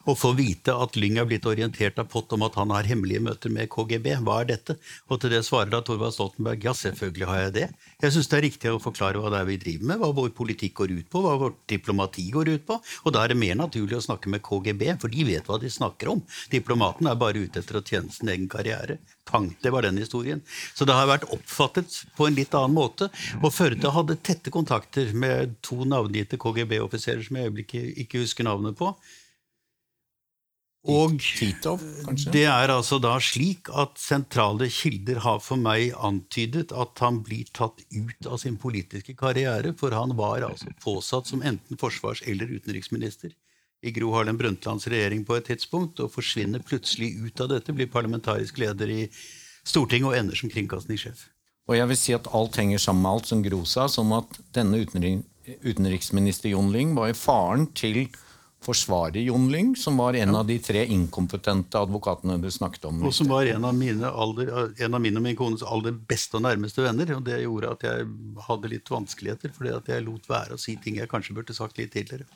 og 0.09 0.19
få 0.19 0.33
vite 0.39 0.75
at 0.75 0.97
Lyng 0.99 1.19
er 1.21 1.29
blitt 1.29 1.47
orientert 1.47 2.01
av 2.03 2.09
Pott 2.13 2.33
om 2.35 2.43
at 2.47 2.57
han 2.59 2.73
har 2.75 2.89
hemmelige 2.89 3.23
møter 3.23 3.53
med 3.55 3.71
KGB. 3.73 4.09
Hva 4.27 4.41
er 4.43 4.51
dette? 4.51 4.77
Og 5.09 5.21
til 5.23 5.33
det 5.35 5.43
svarer 5.47 5.71
da 5.73 5.83
Thorvald 5.85 6.15
Stoltenberg 6.17 6.67
ja, 6.67 6.75
selvfølgelig 6.77 7.29
har 7.31 7.41
jeg 7.45 7.55
det. 7.59 7.67
Jeg 8.03 8.15
syns 8.17 8.31
det 8.33 8.39
er 8.39 8.47
riktig 8.49 8.73
å 8.73 8.83
forklare 8.83 9.23
hva 9.23 9.31
det 9.33 9.43
er 9.43 9.49
vi 9.49 9.61
driver 9.63 9.91
med, 9.93 10.03
hva 10.03 10.11
vår 10.17 10.35
politikk 10.37 10.77
går 10.83 10.97
ut 10.99 11.09
på, 11.13 11.23
hva 11.25 11.37
vårt 11.45 11.61
diplomati 11.71 12.27
går 12.35 12.53
ut 12.57 12.67
på. 12.69 12.79
Og 13.05 13.15
da 13.15 13.23
er 13.23 13.33
det 13.33 13.41
mer 13.43 13.59
naturlig 13.63 14.01
å 14.01 14.05
snakke 14.09 14.33
med 14.33 14.43
KGB, 14.47 14.87
for 15.03 15.13
de 15.13 15.27
vet 15.29 15.49
hva 15.49 15.61
de 15.63 15.71
snakker 15.71 16.13
om. 16.17 16.23
Diplomaten 16.53 17.11
er 17.11 17.19
bare 17.21 17.47
ute 17.47 17.63
etter 17.63 17.79
å 17.79 17.85
tjene 17.87 18.11
sin 18.13 18.33
egen 18.33 18.51
karriere. 18.51 18.99
Pang, 19.29 19.53
det 19.63 19.71
var 19.71 19.87
den 19.87 20.01
historien. 20.03 20.43
Så 20.75 20.85
det 20.89 20.97
har 20.99 21.07
vært 21.07 21.29
oppfattet 21.31 21.95
på 22.17 22.27
en 22.27 22.37
litt 22.37 22.55
annen 22.59 22.75
måte. 22.75 23.07
Og 23.39 23.53
Førde 23.55 23.95
hadde 23.95 24.19
tette 24.27 24.51
kontakter 24.51 25.13
med 25.15 25.55
to 25.63 25.85
navngitte 25.87 26.41
KGB-offiserer 26.43 27.23
som 27.23 27.39
jeg 27.39 27.47
i 27.47 27.51
øyeblikket 27.53 28.01
ikke 28.03 28.25
husker 28.25 28.49
navnet 28.49 28.75
på. 28.79 28.91
Og 30.91 31.15
Titov, 31.23 31.79
det 32.35 32.43
er 32.51 32.73
altså 32.75 32.97
da 32.99 33.13
slik 33.23 33.69
at 33.71 34.01
sentrale 34.03 34.67
kilder 34.67 35.21
har 35.23 35.39
for 35.39 35.61
meg 35.61 35.93
antydet 35.95 36.73
at 36.75 36.99
han 37.05 37.21
blir 37.23 37.47
tatt 37.55 37.85
ut 37.95 38.27
av 38.27 38.41
sin 38.43 38.57
politiske 38.59 39.15
karriere, 39.15 39.77
for 39.79 39.95
han 39.95 40.17
var 40.19 40.43
altså 40.43 40.73
påsatt 40.83 41.31
som 41.31 41.45
enten 41.47 41.79
forsvars- 41.79 42.25
eller 42.27 42.51
utenriksminister 42.51 43.31
i 43.83 43.93
Gro 43.95 44.11
Harlem 44.17 44.41
Brundtlands 44.41 44.89
regjering 44.91 45.23
på 45.27 45.37
et 45.39 45.47
tidspunkt, 45.53 46.03
og 46.03 46.11
forsvinner 46.15 46.63
plutselig 46.67 47.15
ut 47.23 47.41
av 47.43 47.53
dette, 47.55 47.75
blir 47.75 47.91
parlamentarisk 47.91 48.59
leder 48.63 48.91
i 48.91 49.07
Stortinget 49.63 50.11
og 50.11 50.19
ender 50.19 50.39
som 50.39 50.51
kringkastingssjef. 50.51 51.29
Og 51.71 51.79
jeg 51.79 51.89
vil 51.93 51.99
si 51.99 52.15
at 52.17 52.27
alt 52.35 52.59
henger 52.59 52.83
sammen 52.83 53.07
med 53.07 53.13
alt, 53.13 53.31
som 53.31 53.43
Gro 53.47 53.63
sa, 53.71 53.87
sånn 53.87 54.11
at 54.19 54.39
denne 54.55 54.83
utenriksminister 54.83 56.51
Jon 56.51 56.75
Lyng 56.75 56.97
var 56.99 57.13
jo 57.13 57.19
faren 57.23 57.69
til 57.79 58.09
forsvare 58.63 59.23
Jon 59.27 59.49
Lyng, 59.53 59.73
som 59.77 59.97
var 59.99 60.15
en 60.15 60.35
av 60.39 60.47
de 60.47 60.59
tre 60.63 60.85
inkompetente 60.95 61.79
advokatene 61.79 62.39
du 62.43 62.49
snakket 62.51 62.87
om. 62.91 63.03
Og 63.09 63.15
som 63.15 63.31
var 63.31 63.49
en 63.51 63.67
av 63.67 63.75
mine, 63.77 64.07
alder, 64.07 64.53
en 64.79 64.99
av 64.99 65.03
min 65.03 65.19
og 65.19 65.25
min 65.27 65.39
kones 65.39 65.65
aller 65.67 65.95
beste 65.95 66.39
og 66.39 66.45
nærmeste 66.47 66.85
venner. 66.85 67.15
Og 67.17 67.25
det 67.27 67.41
gjorde 67.43 67.73
at 67.77 67.87
jeg 67.89 68.09
hadde 68.49 68.73
litt 68.73 68.93
vanskeligheter, 68.93 69.55
fordi 69.57 69.75
at 69.77 69.91
jeg 69.95 70.07
lot 70.07 70.29
være 70.31 70.57
å 70.57 70.63
si 70.63 70.77
ting 70.83 71.01
jeg 71.01 71.11
kanskje 71.11 71.37
burde 71.39 71.57
sagt 71.57 71.81
litt 71.83 71.95
tidligere. 71.97 72.29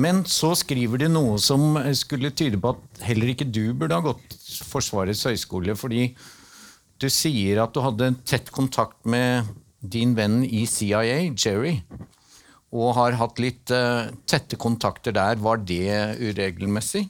Men 0.00 0.22
så 0.28 0.52
skriver 0.56 1.02
de 1.02 1.08
noe 1.10 1.38
som 1.42 1.74
skulle 1.98 2.30
tyde 2.36 2.60
på 2.60 2.74
at 2.76 3.02
heller 3.08 3.32
ikke 3.32 3.48
du 3.48 3.72
burde 3.74 3.96
ha 3.96 4.04
gått 4.04 4.36
Forsvarets 4.70 5.24
høgskole, 5.26 5.74
fordi 5.78 6.12
du 7.00 7.08
sier 7.10 7.62
at 7.64 7.74
du 7.74 7.80
hadde 7.82 8.12
tett 8.28 8.52
kontakt 8.54 9.00
med 9.08 9.48
din 9.80 10.12
venn 10.14 10.42
i 10.44 10.66
CIA, 10.68 11.32
Jerry 11.32 11.80
og 12.70 12.92
har 12.98 13.16
hatt 13.18 13.40
litt 13.42 13.72
uh, 13.74 14.10
tette 14.30 14.58
kontakter 14.60 15.14
der. 15.16 15.40
Var 15.42 15.64
det 15.66 15.94
uregelmessig? 16.20 17.08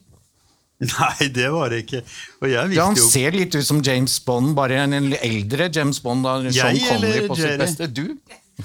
Nei, 0.80 1.28
det 1.28 1.48
var 1.52 1.68
det 1.68 1.82
ikke. 1.84 2.00
ja, 2.48 2.64
han 2.80 2.96
ser 2.96 3.36
litt 3.36 3.52
ut 3.52 3.66
som 3.66 3.82
James 3.84 4.14
Bond, 4.24 4.54
bare 4.56 4.78
en 4.86 4.96
eldre 5.12 5.68
James 5.68 6.00
Bond. 6.00 6.24
Da, 6.24 6.38
jeg 6.48 6.80
eller 6.94 7.26
på 7.28 7.36
sitt 7.36 7.60
beste. 7.60 7.90
Du? 7.92 8.06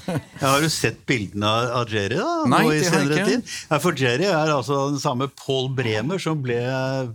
Ja, 0.40 0.50
har 0.52 0.62
du 0.62 0.68
sett 0.72 0.98
bildene 1.08 1.48
av 1.76 1.92
Jerry 1.92 2.18
da? 2.18 2.30
Nei, 2.50 2.62
nå 2.66 2.72
i 2.76 2.82
senere 2.84 3.26
tid? 3.28 3.44
Ja, 3.70 3.78
for 3.82 3.96
Jerry 3.98 4.28
er 4.28 4.52
altså 4.52 4.80
den 4.90 5.00
samme 5.02 5.28
Paul 5.32 5.70
Bremer 5.76 6.20
som 6.22 6.42
ble, 6.44 6.58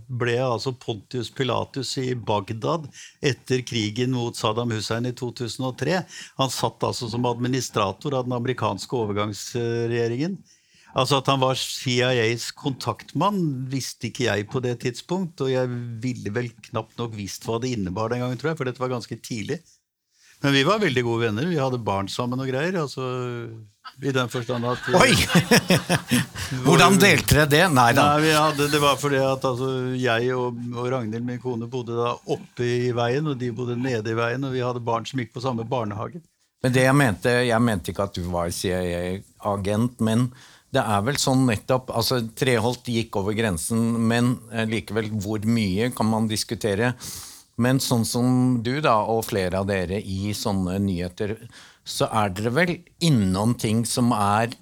ble 0.08 0.38
altså 0.42 0.74
Pontius 0.76 1.30
Pilatus 1.34 1.94
i 2.02 2.12
Bagdad 2.14 2.88
etter 3.24 3.62
krigen 3.66 4.14
mot 4.16 4.38
Saddam 4.38 4.74
Hussein 4.74 5.06
i 5.08 5.14
2003. 5.18 6.02
Han 6.40 6.52
satt 6.52 6.88
altså 6.88 7.10
som 7.12 7.28
administrator 7.30 8.18
av 8.18 8.26
den 8.28 8.36
amerikanske 8.38 8.98
overgangsregjeringen. 9.04 10.40
Altså 10.92 11.22
At 11.22 11.28
han 11.32 11.40
var 11.40 11.56
CIAs 11.56 12.50
kontaktmann, 12.56 13.38
visste 13.72 14.10
ikke 14.10 14.26
jeg 14.26 14.48
på 14.52 14.60
det 14.64 14.74
tidspunkt. 14.84 15.40
Og 15.40 15.52
jeg 15.52 15.70
ville 16.02 16.32
vel 16.34 16.50
knapt 16.68 16.98
nok 17.00 17.14
visst 17.16 17.46
hva 17.48 17.58
det 17.62 17.72
innebar 17.76 18.12
den 18.12 18.20
gangen, 18.24 18.40
tror 18.40 18.52
jeg, 18.52 18.60
for 18.60 18.68
dette 18.68 18.82
var 18.82 18.92
ganske 18.92 19.16
tidlig. 19.24 19.62
Men 20.42 20.56
vi 20.56 20.64
var 20.66 20.82
veldig 20.82 21.04
gode 21.06 21.28
venner. 21.28 21.46
Vi 21.46 21.60
hadde 21.60 21.78
barn 21.82 22.08
sammen 22.10 22.40
og 22.42 22.50
greier. 22.50 22.80
altså 22.82 23.06
i 24.02 24.10
den 24.14 24.30
forstand 24.30 24.64
at 24.66 24.86
Oi! 24.98 25.12
Hvordan 26.64 26.96
delte 27.00 27.36
dere 27.36 27.46
det? 27.50 27.62
Nei 27.74 27.90
da. 27.94 28.06
Nei, 28.16 28.32
hadde, 28.34 28.68
det 28.72 28.80
var 28.82 28.96
fordi 28.98 29.20
at 29.20 29.44
altså, 29.46 29.68
jeg 29.98 30.32
og, 30.34 30.58
og, 30.74 30.86
Ragnhild, 30.90 31.24
min 31.26 31.40
kone, 31.42 31.68
bodde 31.70 31.96
da 31.98 32.14
oppe 32.34 32.66
i 32.66 32.90
veien, 32.96 33.28
og 33.30 33.38
de 33.38 33.52
bodde 33.54 33.76
nede 33.78 34.14
i 34.14 34.18
veien, 34.18 34.42
og 34.46 34.54
vi 34.54 34.64
hadde 34.64 34.82
barn 34.84 35.06
som 35.06 35.22
gikk 35.22 35.34
på 35.36 35.44
samme 35.44 35.66
barnehage. 35.68 36.22
Men 36.62 36.74
det 36.74 36.86
Jeg 36.86 36.94
mente, 36.94 37.30
jeg 37.46 37.62
mente 37.62 37.90
ikke 37.92 38.06
at 38.06 38.16
du 38.16 38.24
var 38.30 38.50
CIA-agent, 38.54 40.02
men 40.02 40.28
det 40.72 40.82
er 40.82 41.02
vel 41.04 41.18
sånn 41.20 41.42
nettopp 41.44 41.90
altså 41.92 42.22
Treholt 42.38 42.86
gikk 42.88 43.18
over 43.20 43.36
grensen, 43.36 43.82
men 44.08 44.36
eh, 44.54 44.64
likevel 44.70 45.10
hvor 45.20 45.42
mye 45.44 45.90
kan 45.94 46.08
man 46.08 46.30
diskutere. 46.30 46.94
Men 47.62 47.78
sånn 47.82 48.06
som 48.08 48.26
du 48.64 48.74
da, 48.82 48.96
og 49.06 49.26
flere 49.28 49.60
av 49.60 49.68
dere 49.70 50.00
i 50.00 50.32
sånne 50.36 50.78
nyheter, 50.82 51.36
så 51.84 52.08
er 52.10 52.32
dere 52.34 52.54
vel 52.56 52.72
innom 53.04 53.54
ting 53.58 53.84
som 53.88 54.10
er 54.16 54.54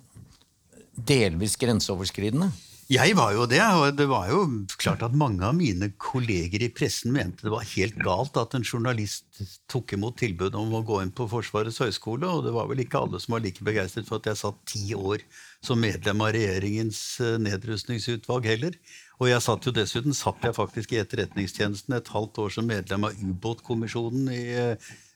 delvis 1.08 1.56
grenseoverskridende? 1.60 2.50
Jeg 2.90 3.14
var 3.14 3.30
jo 3.36 3.44
det, 3.46 3.60
og 3.62 3.92
det 3.94 4.08
var 4.10 4.24
jo 4.32 4.38
klart 4.74 5.04
at 5.06 5.14
mange 5.14 5.44
av 5.46 5.54
mine 5.54 5.92
kolleger 6.02 6.64
i 6.66 6.72
pressen 6.74 7.12
mente 7.14 7.46
det 7.46 7.52
var 7.52 7.68
helt 7.76 8.00
galt 8.02 8.34
at 8.40 8.56
en 8.58 8.66
journalist 8.66 9.38
tok 9.70 9.94
imot 9.94 10.16
tilbud 10.18 10.56
om 10.58 10.74
å 10.74 10.80
gå 10.82 10.98
inn 11.04 11.12
på 11.14 11.28
Forsvarets 11.30 11.78
høgskole, 11.78 12.26
og 12.26 12.48
det 12.48 12.54
var 12.56 12.66
vel 12.66 12.82
ikke 12.82 12.98
alle 12.98 13.20
som 13.22 13.36
var 13.36 13.44
like 13.44 13.62
begeistret 13.62 14.10
for 14.10 14.18
at 14.18 14.26
jeg 14.32 14.40
satt 14.42 14.58
ti 14.72 14.82
år 14.98 15.22
som 15.62 15.78
medlem 15.78 16.24
av 16.26 16.34
regjeringens 16.34 17.04
eh, 17.22 17.38
nedrustningsutvalg 17.46 18.50
heller. 18.50 18.74
Og 19.20 19.28
jeg 19.28 19.44
satt 19.44 19.66
jo 19.68 19.72
dessuten 19.76 20.16
satt 20.16 20.44
jeg 20.46 20.56
faktisk 20.56 20.94
i 20.94 21.00
Etterretningstjenesten 21.02 21.96
et 21.96 22.12
halvt 22.14 22.40
år 22.40 22.52
som 22.56 22.68
medlem 22.68 23.04
av 23.04 23.16
ubåtkommisjonen 23.20 24.30
i, 24.32 24.44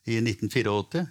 i 0.05 0.19
1984. 0.21 1.07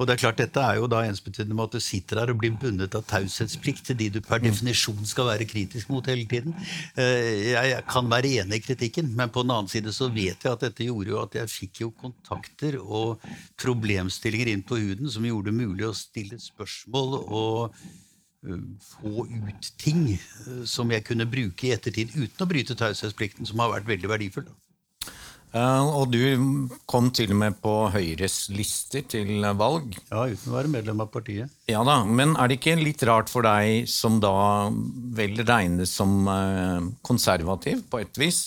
Og 0.00 0.08
det 0.08 0.14
er 0.14 0.20
klart, 0.22 0.38
Dette 0.40 0.62
er 0.64 0.78
jo 0.80 0.86
da 0.88 1.02
ensbetydende 1.04 1.54
med 1.54 1.68
at 1.68 1.74
du 1.76 1.84
sitter 1.84 2.22
her 2.22 2.30
og 2.32 2.38
blir 2.40 2.54
bundet 2.58 2.94
av 2.96 3.04
taushetsplikt 3.10 3.84
til 3.86 3.98
de 4.00 4.08
du 4.14 4.20
per 4.24 4.40
definisjon 4.40 5.04
skal 5.06 5.28
være 5.28 5.46
kritisk 5.50 5.90
mot 5.92 6.06
hele 6.08 6.24
tiden. 6.30 6.56
Eh, 6.96 7.52
jeg 7.52 7.82
kan 7.90 8.08
være 8.10 8.30
enig 8.40 8.62
i 8.62 8.64
kritikken, 8.64 9.12
men 9.18 9.30
på 9.30 9.44
den 9.44 9.52
annen 9.52 9.68
side 9.70 9.92
så 9.92 10.08
vet 10.10 10.42
jeg 10.42 10.56
at 10.56 10.64
dette 10.64 10.88
gjorde 10.88 11.12
jo 11.12 11.20
at 11.20 11.36
jeg 11.36 11.52
fikk 11.52 11.82
jo 11.84 11.90
kontakter 12.00 12.80
og 12.80 13.20
problemstillinger 13.60 14.54
inn 14.54 14.64
på 14.64 14.80
huden 14.80 15.12
som 15.12 15.28
gjorde 15.28 15.52
det 15.52 15.60
mulig 15.60 15.86
å 15.90 15.94
stille 15.96 16.40
spørsmål 16.40 17.18
og 17.20 17.60
eh, 17.68 17.92
få 18.42 19.26
ut 19.30 19.70
ting 19.78 20.08
eh, 20.14 20.64
som 20.66 20.90
jeg 20.90 21.06
kunne 21.06 21.28
bruke 21.30 21.68
i 21.68 21.74
ettertid 21.76 22.14
uten 22.16 22.44
å 22.44 22.50
bryte 22.50 22.78
taushetsplikten, 22.78 23.46
som 23.46 23.62
har 23.62 23.72
vært 23.76 23.90
veldig 23.90 24.10
verdifull. 24.10 24.50
Uh, 25.52 25.84
og 26.00 26.06
du 26.14 26.22
kom 26.88 27.10
til 27.12 27.34
og 27.34 27.38
med 27.42 27.58
på 27.60 27.72
Høyres 27.92 28.46
lister 28.56 29.04
til 29.04 29.44
valg. 29.60 29.98
Ja, 30.08 30.24
uten 30.24 30.48
å 30.48 30.56
være 30.56 30.70
medlem 30.72 31.02
av 31.04 31.10
partiet. 31.12 31.52
Ja 31.68 31.82
da, 31.84 31.98
Men 32.08 32.32
er 32.40 32.48
det 32.48 32.56
ikke 32.56 32.78
litt 32.80 33.04
rart 33.04 33.28
for 33.28 33.44
deg, 33.44 33.84
som 33.92 34.16
da 34.22 34.70
vel 35.12 35.36
regnes 35.44 35.92
som 35.92 36.22
uh, 36.24 36.80
konservativ 37.04 37.84
på 37.92 38.00
et 38.00 38.20
vis, 38.20 38.46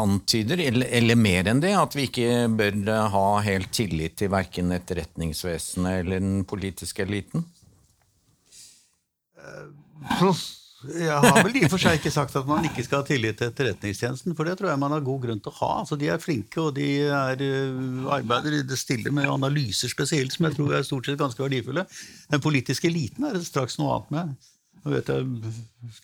antyder, 0.00 0.62
eller, 0.64 0.88
eller, 0.96 1.18
mer 1.20 1.50
enn 1.50 1.60
det, 1.60 1.74
at 1.76 1.92
vi 1.92 2.06
ikke 2.08 2.46
bør 2.56 2.80
ha 3.12 3.26
helt 3.44 3.68
tillit 3.76 4.16
til 4.16 4.32
verken 4.32 4.72
etterretningsvesenet 4.72 6.00
eller 6.00 6.24
den 6.24 6.46
politiske 6.48 7.04
eliten? 7.04 7.44
Uh, 9.46 10.32
jeg 11.06 11.20
har 11.24 11.38
vel 11.42 11.56
i 11.58 11.64
og 11.66 11.72
for 11.72 11.82
seg 11.82 11.98
ikke 11.98 12.12
sagt 12.14 12.36
at 12.38 12.48
man 12.48 12.66
ikke 12.68 12.84
skal 12.86 13.00
ha 13.00 13.06
tillit 13.08 13.38
til 13.40 13.50
Etterretningstjenesten, 13.50 14.34
for 14.38 14.48
det 14.48 14.58
tror 14.58 14.70
jeg 14.72 14.82
man 14.82 14.94
har 14.94 15.06
god 15.06 15.22
grunn 15.24 15.40
til 15.42 15.54
å 15.54 15.58
ha. 15.60 15.70
Altså, 15.84 15.98
de 16.00 16.10
er 16.12 16.22
flinke, 16.22 16.60
og 16.62 16.74
de 16.78 16.90
er, 17.06 17.46
uh, 17.46 18.10
arbeider 18.18 18.58
i 18.58 18.66
det 18.66 18.80
stille 18.80 19.14
med 19.14 19.30
analyser 19.30 19.92
spesielt, 19.92 20.34
som 20.34 20.48
jeg 20.48 20.58
tror 20.58 20.76
er 20.76 20.86
stort 20.86 21.08
sett 21.08 21.22
ganske 21.22 21.42
verdifulle. 21.42 21.86
Den 22.32 22.44
politiske 22.44 22.90
eliten 22.90 23.28
er 23.28 23.38
det 23.38 23.46
straks 23.48 23.80
noe 23.80 23.96
annet 23.96 24.14
med. 24.18 24.52
Nå 24.86 24.92
vet 24.94 25.08
jeg 25.10 25.54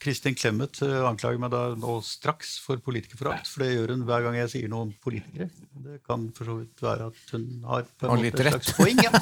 Kristin 0.02 0.34
Clemet 0.34 0.80
eh, 0.82 1.04
anklager 1.06 1.38
meg 1.38 1.52
da 1.52 1.60
nå 1.78 2.00
straks 2.02 2.56
for 2.62 2.80
politikerforakt, 2.82 3.46
for 3.46 3.62
det 3.62 3.68
gjør 3.76 3.92
hun 3.94 4.00
hver 4.08 4.24
gang 4.24 4.38
jeg 4.40 4.50
sier 4.50 4.70
noe 4.70 4.88
om 4.88 4.90
politikere. 5.02 5.46
Det 5.84 5.98
kan 6.06 6.24
for 6.34 6.48
så 6.50 6.56
vidt 6.58 6.82
være 6.82 7.06
at 7.12 7.34
hun 7.34 7.44
har 7.68 7.84
på 7.86 8.08
en 8.08 8.24
måte 8.24 8.42
et 8.42 8.50
slags 8.50 8.72
poeng. 8.74 9.02
Ja. 9.06 9.12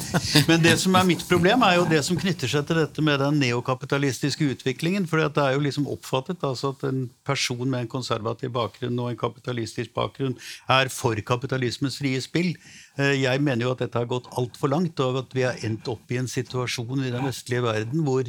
Men 0.49 0.63
det 0.65 0.73
som 0.81 0.97
er 0.97 1.05
mitt 1.05 1.21
problem, 1.29 1.61
er 1.67 1.75
jo 1.77 1.85
det 1.91 1.99
som 2.07 2.17
knytter 2.17 2.49
seg 2.49 2.65
til 2.69 2.79
dette 2.81 3.05
med 3.05 3.21
den 3.21 3.37
neokapitalistiske 3.41 4.47
utviklingen. 4.55 5.05
For 5.09 5.21
det 5.21 5.43
er 5.43 5.53
jo 5.53 5.61
liksom 5.65 5.85
oppfattet 5.93 6.41
altså 6.47 6.73
at 6.73 6.87
en 6.89 7.03
person 7.27 7.61
med 7.61 7.85
en 7.85 7.91
konservativ 7.91 8.53
bakgrunn 8.55 8.97
og 8.97 9.11
en 9.11 9.19
kapitalistisk 9.21 9.93
bakgrunn 9.97 10.39
er 10.73 10.89
for 10.93 11.21
kapitalismens 11.25 11.99
frie 12.01 12.21
spill. 12.25 12.55
Eh, 12.97 13.13
jeg 13.21 13.45
mener 13.45 13.67
jo 13.67 13.75
at 13.75 13.85
dette 13.85 14.01
har 14.01 14.09
gått 14.09 14.29
altfor 14.41 14.73
langt, 14.73 14.97
og 15.05 15.21
at 15.21 15.37
vi 15.37 15.45
har 15.45 15.61
endt 15.69 15.89
opp 15.93 16.09
i 16.09 16.17
en 16.21 16.29
situasjon 16.29 17.05
i 17.05 17.13
den 17.13 17.29
vestlige 17.29 17.65
verden 17.69 18.01
hvor 18.09 18.25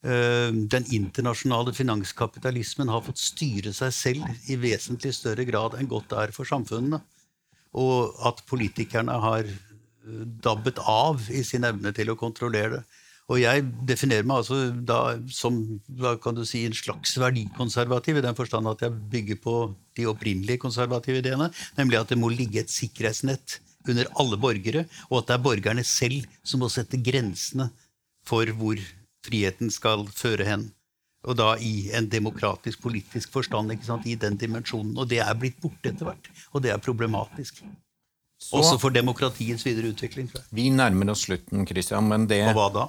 den 0.00 0.86
internasjonale 0.96 1.74
finanskapitalismen 1.76 2.88
har 2.88 3.02
fått 3.04 3.20
styre 3.20 3.72
seg 3.76 3.92
selv 3.92 4.48
i 4.48 4.56
vesentlig 4.56 5.12
større 5.12 5.44
grad 5.44 5.76
enn 5.76 5.90
godt 5.90 6.14
er 6.16 6.32
for 6.32 6.48
samfunnene. 6.48 7.02
Og 7.76 8.16
at 8.26 8.40
politikerne 8.48 9.14
har 9.22 9.44
eh, 9.44 10.24
dabbet 10.42 10.80
av 10.88 11.28
i 11.30 11.44
sin 11.46 11.66
evne 11.68 11.92
til 11.94 12.10
å 12.10 12.18
kontrollere 12.18 12.80
det. 12.80 12.82
Og 13.30 13.38
jeg 13.38 13.62
definerer 13.86 14.26
meg 14.26 14.40
altså 14.40 14.56
da 14.74 15.14
som 15.30 15.60
du 15.86 16.42
si, 16.48 16.64
en 16.66 16.74
slags 16.74 17.12
verdikonservativ, 17.20 18.18
i 18.18 18.24
den 18.24 18.34
forstand 18.34 18.66
at 18.66 18.82
jeg 18.82 18.96
bygger 19.12 19.38
på 19.44 19.54
de 19.94 20.08
opprinnelige 20.10 20.64
konservative 20.64 21.20
ideene, 21.22 21.46
nemlig 21.76 22.00
at 22.00 22.10
det 22.10 22.18
må 22.18 22.32
ligge 22.32 22.64
et 22.64 22.72
sikkerhetsnett 22.74 23.60
under 23.86 24.10
alle 24.18 24.38
borgere, 24.40 24.82
og 25.12 25.20
at 25.20 25.30
det 25.30 25.36
er 25.36 25.44
borgerne 25.44 25.84
selv 25.86 26.26
som 26.42 26.64
må 26.64 26.72
sette 26.72 26.98
grensene 26.98 27.68
for 28.26 28.50
hvor 28.58 28.82
friheten 29.26 29.72
skal 29.72 30.06
føre 30.14 30.46
hen. 30.48 30.70
Og 31.28 31.36
da 31.36 31.52
i 31.60 31.90
en 31.96 32.08
demokratisk, 32.08 32.80
politisk 32.80 33.32
forstand, 33.32 33.72
i 34.08 34.14
den 34.16 34.38
dimensjonen. 34.40 34.96
Og 34.96 35.08
det 35.10 35.20
er 35.20 35.34
blitt 35.36 35.60
borte 35.60 35.92
etter 35.92 36.08
hvert. 36.08 36.30
Og 36.52 36.64
det 36.64 36.72
er 36.72 36.80
problematisk. 36.80 37.60
Så, 38.40 38.56
Også 38.56 38.78
for 38.80 38.88
demokratiets 38.88 39.66
videre 39.66 39.92
utvikling. 39.92 40.30
Vi 40.50 40.70
nærmer 40.72 41.12
oss 41.12 41.26
slutten, 41.26 41.66
Christian, 41.68 42.08
men 42.08 42.24
det 42.26 42.40
Og 42.48 42.56
hva 42.56 42.68
da? 42.72 42.86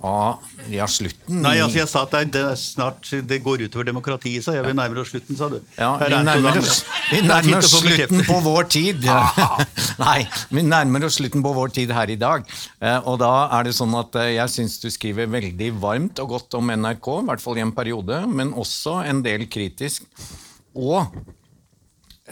Ah, 0.00 0.38
ja, 0.72 0.86
slutten 0.88 1.42
Nei, 1.44 1.58
altså 1.60 1.76
jeg 1.82 1.88
sa 1.90 2.06
at 2.06 2.14
det, 2.14 2.30
det, 2.32 2.42
snart, 2.56 3.04
det 3.28 3.36
går 3.44 3.66
utover 3.66 3.84
demokratiet, 3.90 4.40
så 4.40 4.54
jeg 4.54 4.64
Vi 4.64 4.72
nærmere 4.72 5.02
oss 5.02 5.10
slutten, 5.12 5.36
sa 5.36 5.50
du. 5.52 5.58
Ja, 5.76 5.90
Vi 6.00 6.20
nærmer 6.24 6.56
oss, 6.56 6.78
vi 7.10 7.18
nærmer 7.20 7.58
oss 7.58 7.74
slutten 7.74 8.22
på 8.24 8.38
vår 8.46 8.70
tid. 8.72 9.04
Nei, 10.00 10.22
vi 10.48 10.64
nærmer 10.64 11.04
oss 11.04 11.18
slutten 11.20 11.44
på 11.44 11.52
vår 11.52 11.74
tid 11.76 11.92
her 11.92 12.08
i 12.08 12.16
dag. 12.16 12.48
Eh, 12.80 12.96
og 13.04 13.18
da 13.20 13.32
er 13.58 13.68
det 13.68 13.74
sånn 13.76 13.92
at 13.98 14.16
eh, 14.22 14.30
jeg 14.38 14.54
syns 14.54 14.78
du 14.80 14.88
skriver 14.88 15.28
veldig 15.36 15.68
varmt 15.82 16.22
og 16.24 16.32
godt 16.32 16.56
om 16.56 16.72
NRK, 16.72 17.10
i 17.20 17.26
hvert 17.28 17.44
fall 17.44 17.60
i 17.60 17.64
en 17.66 17.74
periode, 17.76 18.22
men 18.30 18.54
også 18.56 19.02
en 19.04 19.20
del 19.26 19.44
kritisk. 19.52 20.06
Og 20.80 21.12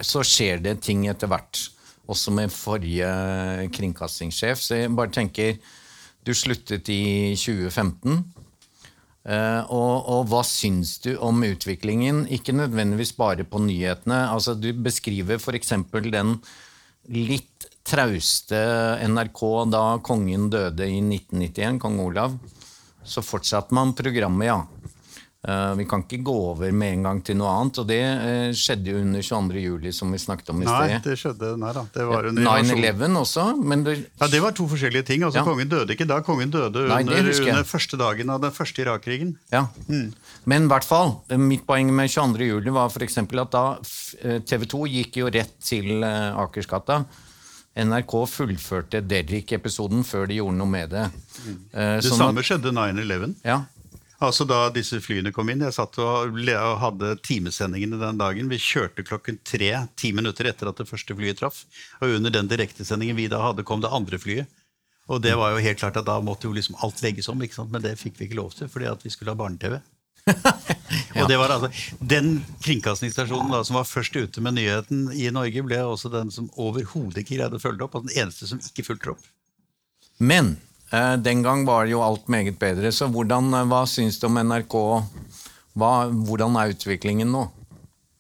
så 0.01 0.23
skjer 0.25 0.65
det 0.65 0.79
ting 0.89 1.05
etter 1.13 1.29
hvert, 1.29 1.67
også 2.09 2.33
med 2.33 2.55
forrige 2.55 3.13
kringkastingssjef. 3.77 4.65
Så 4.65 4.81
jeg 4.81 4.97
bare 4.97 5.13
tenker 5.13 5.61
du 6.29 6.35
sluttet 6.37 6.89
i 6.93 7.35
2015. 7.37 8.21
Uh, 9.29 9.33
eh, 9.35 9.63
og, 9.73 9.95
og, 10.09 10.23
hva 10.31 10.43
syns 10.47 10.99
du 11.05 11.15
om 11.25 11.43
utviklingen? 11.47 12.27
Ikke 12.33 12.57
nødvendigvis 12.57 13.15
bare 13.17 13.47
på 13.49 13.63
nyhetene. 13.65 14.27
Altså, 14.33 14.55
du 14.55 14.71
beskriver 14.77 15.41
f.eks. 15.41 15.75
den 16.09 16.37
litt 17.09 17.69
trauste 17.89 18.59
NRK 19.09 19.43
da 19.73 19.83
kongen 20.05 20.51
døde 20.53 20.85
i 20.85 21.01
1991, 21.01 21.81
kong 21.81 22.01
Olav. 22.05 22.37
Så 23.09 23.25
fortsatte 23.25 23.73
man 23.77 23.95
programmet, 23.97 24.51
ja. 24.51 24.59
Uh, 25.47 25.71
vi 25.79 25.85
kan 25.87 26.03
ikke 26.03 26.19
gå 26.27 26.33
over 26.49 26.73
med 26.75 26.97
en 26.97 27.05
gang 27.07 27.19
til 27.23 27.37
noe 27.39 27.51
annet. 27.61 27.79
Og 27.79 27.87
det 27.87 28.01
uh, 28.03 28.49
skjedde 28.59 28.91
jo 28.91 29.03
under 29.05 29.23
22. 29.23 29.61
juli, 29.63 29.93
som 29.95 30.11
vi 30.11 30.19
snakket 30.19 30.51
om 30.51 30.65
i 30.65 30.67
sted. 30.67 30.91
Nei, 30.91 30.97
det 31.05 31.15
skjedde, 31.21 31.53
nei 31.63 31.71
da. 31.77 31.85
Det 31.95 32.07
var 32.09 32.27
under 32.33 32.49
9-11 32.67 33.21
også. 33.21 33.45
Men 33.63 33.85
det, 33.87 33.95
ja, 34.09 34.31
det 34.33 34.41
var 34.43 34.57
to 34.59 34.67
forskjellige 34.73 35.07
ting. 35.13 35.23
Altså, 35.23 35.39
ja. 35.39 35.47
Kongen 35.47 35.71
døde 35.71 35.95
ikke 35.95 36.09
da. 36.11 36.19
Kongen 36.27 36.51
døde 36.51 36.89
nei, 36.91 37.05
under, 37.07 37.31
under, 37.31 37.63
første 37.71 38.01
dagen 38.01 38.35
av 38.35 38.43
den 38.43 38.57
første 38.57 38.83
Irak-krigen. 38.83 39.37
Ja. 39.55 39.69
Mm. 39.87 40.11
Men 40.51 40.67
i 40.67 40.73
hvert 40.75 40.89
fall, 40.91 41.15
mitt 41.39 41.63
poeng 41.71 41.95
med 41.95 42.11
22. 42.11 42.51
juli 42.51 42.75
var 42.75 42.91
f.eks. 42.91 43.23
at 43.23 43.55
da 43.55 43.65
eh, 43.79 44.43
TV 44.43 44.67
2 44.75 44.85
gikk 44.91 45.23
jo 45.23 45.31
rett 45.39 45.55
til 45.63 46.03
Akersgata. 46.03 47.05
NRK 47.79 48.13
fullførte 48.27 49.07
Derrick-episoden 49.07 50.03
før 50.03 50.27
de 50.27 50.43
gjorde 50.43 50.59
noe 50.59 50.71
med 50.73 50.91
det. 50.91 51.09
Mm. 51.47 51.59
det 51.71 52.09
sånn 52.09 52.25
samme 52.27 52.43
at, 52.43 52.51
skjedde 52.51 52.75
9-11. 52.75 53.37
Ja, 53.47 53.63
Altså 54.25 54.43
Da 54.49 54.65
disse 54.75 54.99
flyene 55.03 55.31
kom 55.35 55.51
inn 55.53 55.63
Jeg 55.63 55.77
satt 55.77 55.99
og 56.03 56.39
hadde 56.83 57.15
timesendingene 57.23 58.01
den 58.01 58.19
dagen. 58.19 58.51
Vi 58.51 58.59
kjørte 58.63 59.07
klokken 59.07 59.39
tre, 59.47 59.71
ti 59.95 60.13
minutter 60.13 60.51
etter 60.51 60.71
at 60.71 60.81
det 60.81 60.89
første 60.91 61.15
flyet 61.15 61.39
traff. 61.39 61.65
Og 62.03 62.17
under 62.19 62.35
den 62.35 62.51
direktesendingen 62.51 63.19
vi 63.19 63.29
da 63.31 63.43
hadde, 63.45 63.67
kom 63.67 63.85
det 63.85 63.93
andre 63.95 64.19
flyet. 64.19 64.51
Og 65.09 65.23
det 65.25 65.37
var 65.41 65.55
jo 65.55 65.63
helt 65.65 65.79
klart 65.81 65.97
at 65.97 66.09
da 66.09 66.19
måtte 66.21 66.49
jo 66.49 66.53
liksom 66.53 66.77
alt 66.85 66.99
legges 67.01 67.31
om, 67.33 67.39
men 67.41 67.85
det 67.85 67.95
fikk 67.97 68.19
vi 68.19 68.27
ikke 68.27 68.41
lov 68.43 68.53
til 68.59 68.69
fordi 68.69 68.91
at 68.91 69.07
vi 69.07 69.13
skulle 69.15 69.33
ha 69.33 69.39
barne-TV. 69.39 69.79
ja. 70.29 71.23
Og 71.23 71.31
det 71.31 71.39
var 71.41 71.55
altså, 71.55 71.71
Den 72.05 72.43
kringkastingsstasjonen 72.61 73.55
da, 73.55 73.63
som 73.65 73.79
var 73.79 73.89
først 73.89 74.19
ute 74.19 74.43
med 74.45 74.59
nyheten 74.59 75.07
i 75.17 75.31
Norge, 75.33 75.65
ble 75.65 75.81
også 75.87 76.11
den 76.13 76.35
som 76.35 76.51
overhodet 76.61 77.23
ikke 77.23 77.39
greide 77.39 77.57
å 77.57 77.63
følge 77.63 77.87
opp, 77.87 77.97
og 77.97 78.09
den 78.09 78.19
eneste 78.19 78.51
som 78.51 78.61
ikke 78.61 78.85
fulgte 78.91 79.15
opp. 79.15 79.31
Men 80.19 80.57
den 81.21 81.43
gang 81.45 81.67
var 81.69 81.85
jo 81.87 82.01
alt 82.01 82.29
meget 82.33 82.59
bedre. 82.59 82.93
Så 82.93 83.11
hvordan, 83.13 83.53
eh, 83.55 83.67
hva 83.69 83.85
syns 83.87 84.19
du 84.21 84.27
om 84.27 84.39
NRK? 84.41 84.77
Hva, 85.79 86.09
hvordan 86.09 86.57
er 86.57 86.73
utviklingen 86.73 87.29
nå? 87.33 87.49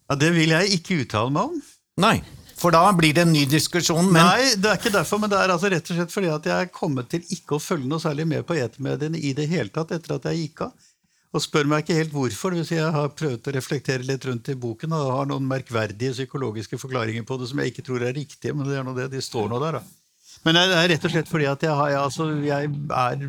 Ja, 0.08 0.16
Det 0.16 0.32
vil 0.34 0.50
jeg 0.50 0.80
ikke 0.80 1.00
uttale 1.04 1.32
meg 1.32 1.42
om. 1.42 1.62
Nei, 1.98 2.22
for 2.58 2.74
da 2.74 2.84
blir 2.92 3.14
det 3.14 3.24
en 3.24 3.32
ny 3.32 3.44
diskusjon. 3.46 4.10
Men... 4.10 4.24
Nei, 4.24 4.54
det 4.58 4.70
er 4.70 4.78
ikke 4.78 4.94
derfor, 4.94 5.20
men 5.22 5.30
det 5.30 5.38
er 5.38 5.54
altså 5.54 5.70
rett 5.70 5.90
og 5.90 5.98
slett 5.98 6.14
fordi 6.14 6.30
at 6.32 6.46
jeg 6.50 6.66
er 6.66 6.72
kommet 6.74 7.08
til 7.12 7.24
ikke 7.34 7.56
å 7.56 7.62
følge 7.62 7.88
noe 7.88 8.02
særlig 8.02 8.26
med 8.28 8.46
på 8.46 8.56
etermediene 8.58 9.20
i 9.20 9.32
det 9.36 9.48
hele 9.50 9.72
tatt 9.74 9.94
etter 9.96 10.16
at 10.16 10.28
jeg 10.30 10.44
gikk 10.44 10.66
av. 10.68 10.88
Og 11.36 11.44
spør 11.44 11.68
meg 11.68 11.84
ikke 11.84 11.98
helt 11.98 12.14
hvorfor. 12.14 12.56
hvis 12.56 12.72
Jeg 12.72 12.88
har 12.94 13.10
prøvd 13.12 13.50
å 13.50 13.54
reflektere 13.54 14.06
litt 14.06 14.24
rundt 14.24 14.48
i 14.48 14.56
boken 14.56 14.94
og 14.96 15.12
har 15.12 15.28
noen 15.28 15.48
merkverdige 15.48 16.14
psykologiske 16.16 16.80
forklaringer 16.80 17.26
på 17.28 17.36
det 17.38 17.50
som 17.50 17.60
jeg 17.60 17.72
ikke 17.72 17.84
tror 17.84 18.04
er 18.06 18.16
riktige, 18.16 18.54
men 18.56 18.68
det 18.68 18.78
er 18.78 18.86
noe 18.86 18.96
det. 18.96 19.10
De 19.12 19.20
står 19.22 19.50
nå 19.52 19.60
der, 19.62 19.78
da. 19.78 19.97
Men 20.46 20.58
det 20.58 20.64
er 20.70 20.90
rett 20.94 21.06
og 21.06 21.12
slett 21.12 21.30
fordi 21.30 21.48
at 21.50 21.64
jeg, 21.66 21.74
har, 21.74 21.94
altså, 21.98 22.28
jeg 22.44 22.70
er 22.94 23.24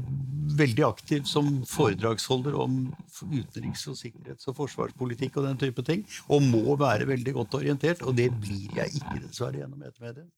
veldig 0.59 0.85
aktiv 0.87 1.25
som 1.29 1.49
foredragsholder 1.69 2.57
om 2.59 2.81
utenriks- 3.21 3.87
og 3.91 3.97
sikkerhets- 3.99 4.49
og 4.49 4.57
forsvarspolitikk 4.59 5.39
og 5.39 5.47
den 5.49 5.61
type 5.61 5.85
ting. 5.87 6.03
Og 6.29 6.43
må 6.45 6.75
være 6.79 7.07
veldig 7.09 7.35
godt 7.37 7.59
orientert, 7.61 8.03
og 8.03 8.17
det 8.17 8.29
blir 8.41 8.69
jeg 8.81 8.99
ikke 9.01 9.21
dessverre 9.23 9.61
gjennom 9.61 9.85
etermediet. 9.85 10.29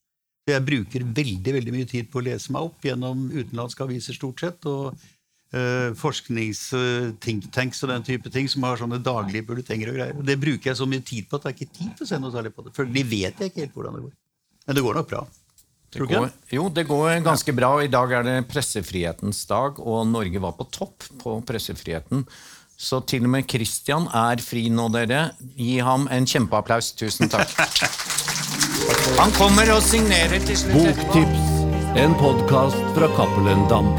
Jeg 0.49 0.65
bruker 0.65 1.03
veldig 1.05 1.53
veldig 1.53 1.73
mye 1.75 1.87
tid 1.89 2.07
på 2.11 2.19
å 2.19 2.25
lese 2.25 2.53
meg 2.53 2.69
opp 2.71 2.85
gjennom 2.85 3.27
utenlandske 3.29 3.85
aviser 3.85 4.17
stort 4.17 4.41
sett. 4.41 4.65
og 4.65 4.95
uh, 5.55 5.91
forsknings-thinktanks 5.99 7.83
og 7.83 7.93
den 7.93 8.07
type 8.07 8.31
ting 8.33 8.49
som 8.51 8.65
har 8.67 8.79
sånne 8.79 9.01
daglige 9.03 9.45
bulletenger 9.49 9.91
og 9.91 9.99
greier. 9.99 10.23
Det 10.31 10.39
bruker 10.41 10.71
jeg 10.71 10.79
så 10.79 10.87
mye 10.89 11.03
tid 11.05 11.27
på 11.29 11.37
at 11.37 11.45
det 11.45 11.51
er 11.51 11.57
ikke 11.59 11.77
tid 11.77 11.93
til 11.97 12.07
å 12.07 12.11
se 12.11 12.19
noe 12.23 12.33
særlig 12.35 12.53
på 12.55 12.65
det. 12.65 12.75
For 12.77 12.87
de 12.87 13.05
vet 13.05 13.37
jeg 13.37 13.51
ikke 13.51 13.65
helt 13.65 13.77
hvordan 13.77 13.97
det 13.97 14.05
går. 14.07 14.17
Men 14.67 14.77
det 14.77 14.85
går 14.85 14.99
nok 14.99 15.11
bra. 15.11 15.23
Det 15.91 16.07
går, 16.07 16.29
jo, 16.55 16.69
det 16.71 16.85
går 16.87 17.19
ganske 17.25 17.51
bra. 17.55 17.73
I 17.83 17.89
dag 17.91 18.13
er 18.15 18.23
det 18.23 18.35
pressefrihetens 18.47 19.43
dag, 19.49 19.79
og 19.83 20.05
Norge 20.07 20.39
var 20.39 20.55
på 20.55 20.67
topp 20.71 21.07
på 21.19 21.35
pressefriheten. 21.47 22.23
Så 22.81 23.01
til 23.05 23.27
og 23.27 23.33
med 23.35 23.49
Christian 23.51 24.07
er 24.15 24.41
fri 24.41 24.69
nå, 24.73 24.87
dere. 24.95 25.33
Gi 25.59 25.75
ham 25.83 26.07
en 26.09 26.25
kjempeapplaus. 26.25 26.93
Tusen 26.97 27.29
takk. 27.29 27.51
Han 29.19 29.35
kommer 29.37 29.69
og 29.75 29.83
signerer 29.85 30.41
til 30.47 30.57
slutt. 30.63 30.79
Boktips, 31.03 31.53
en 31.99 32.17
podkast 32.23 32.81
fra 32.95 33.11
Cappelen 33.19 33.67
Dam. 33.69 33.93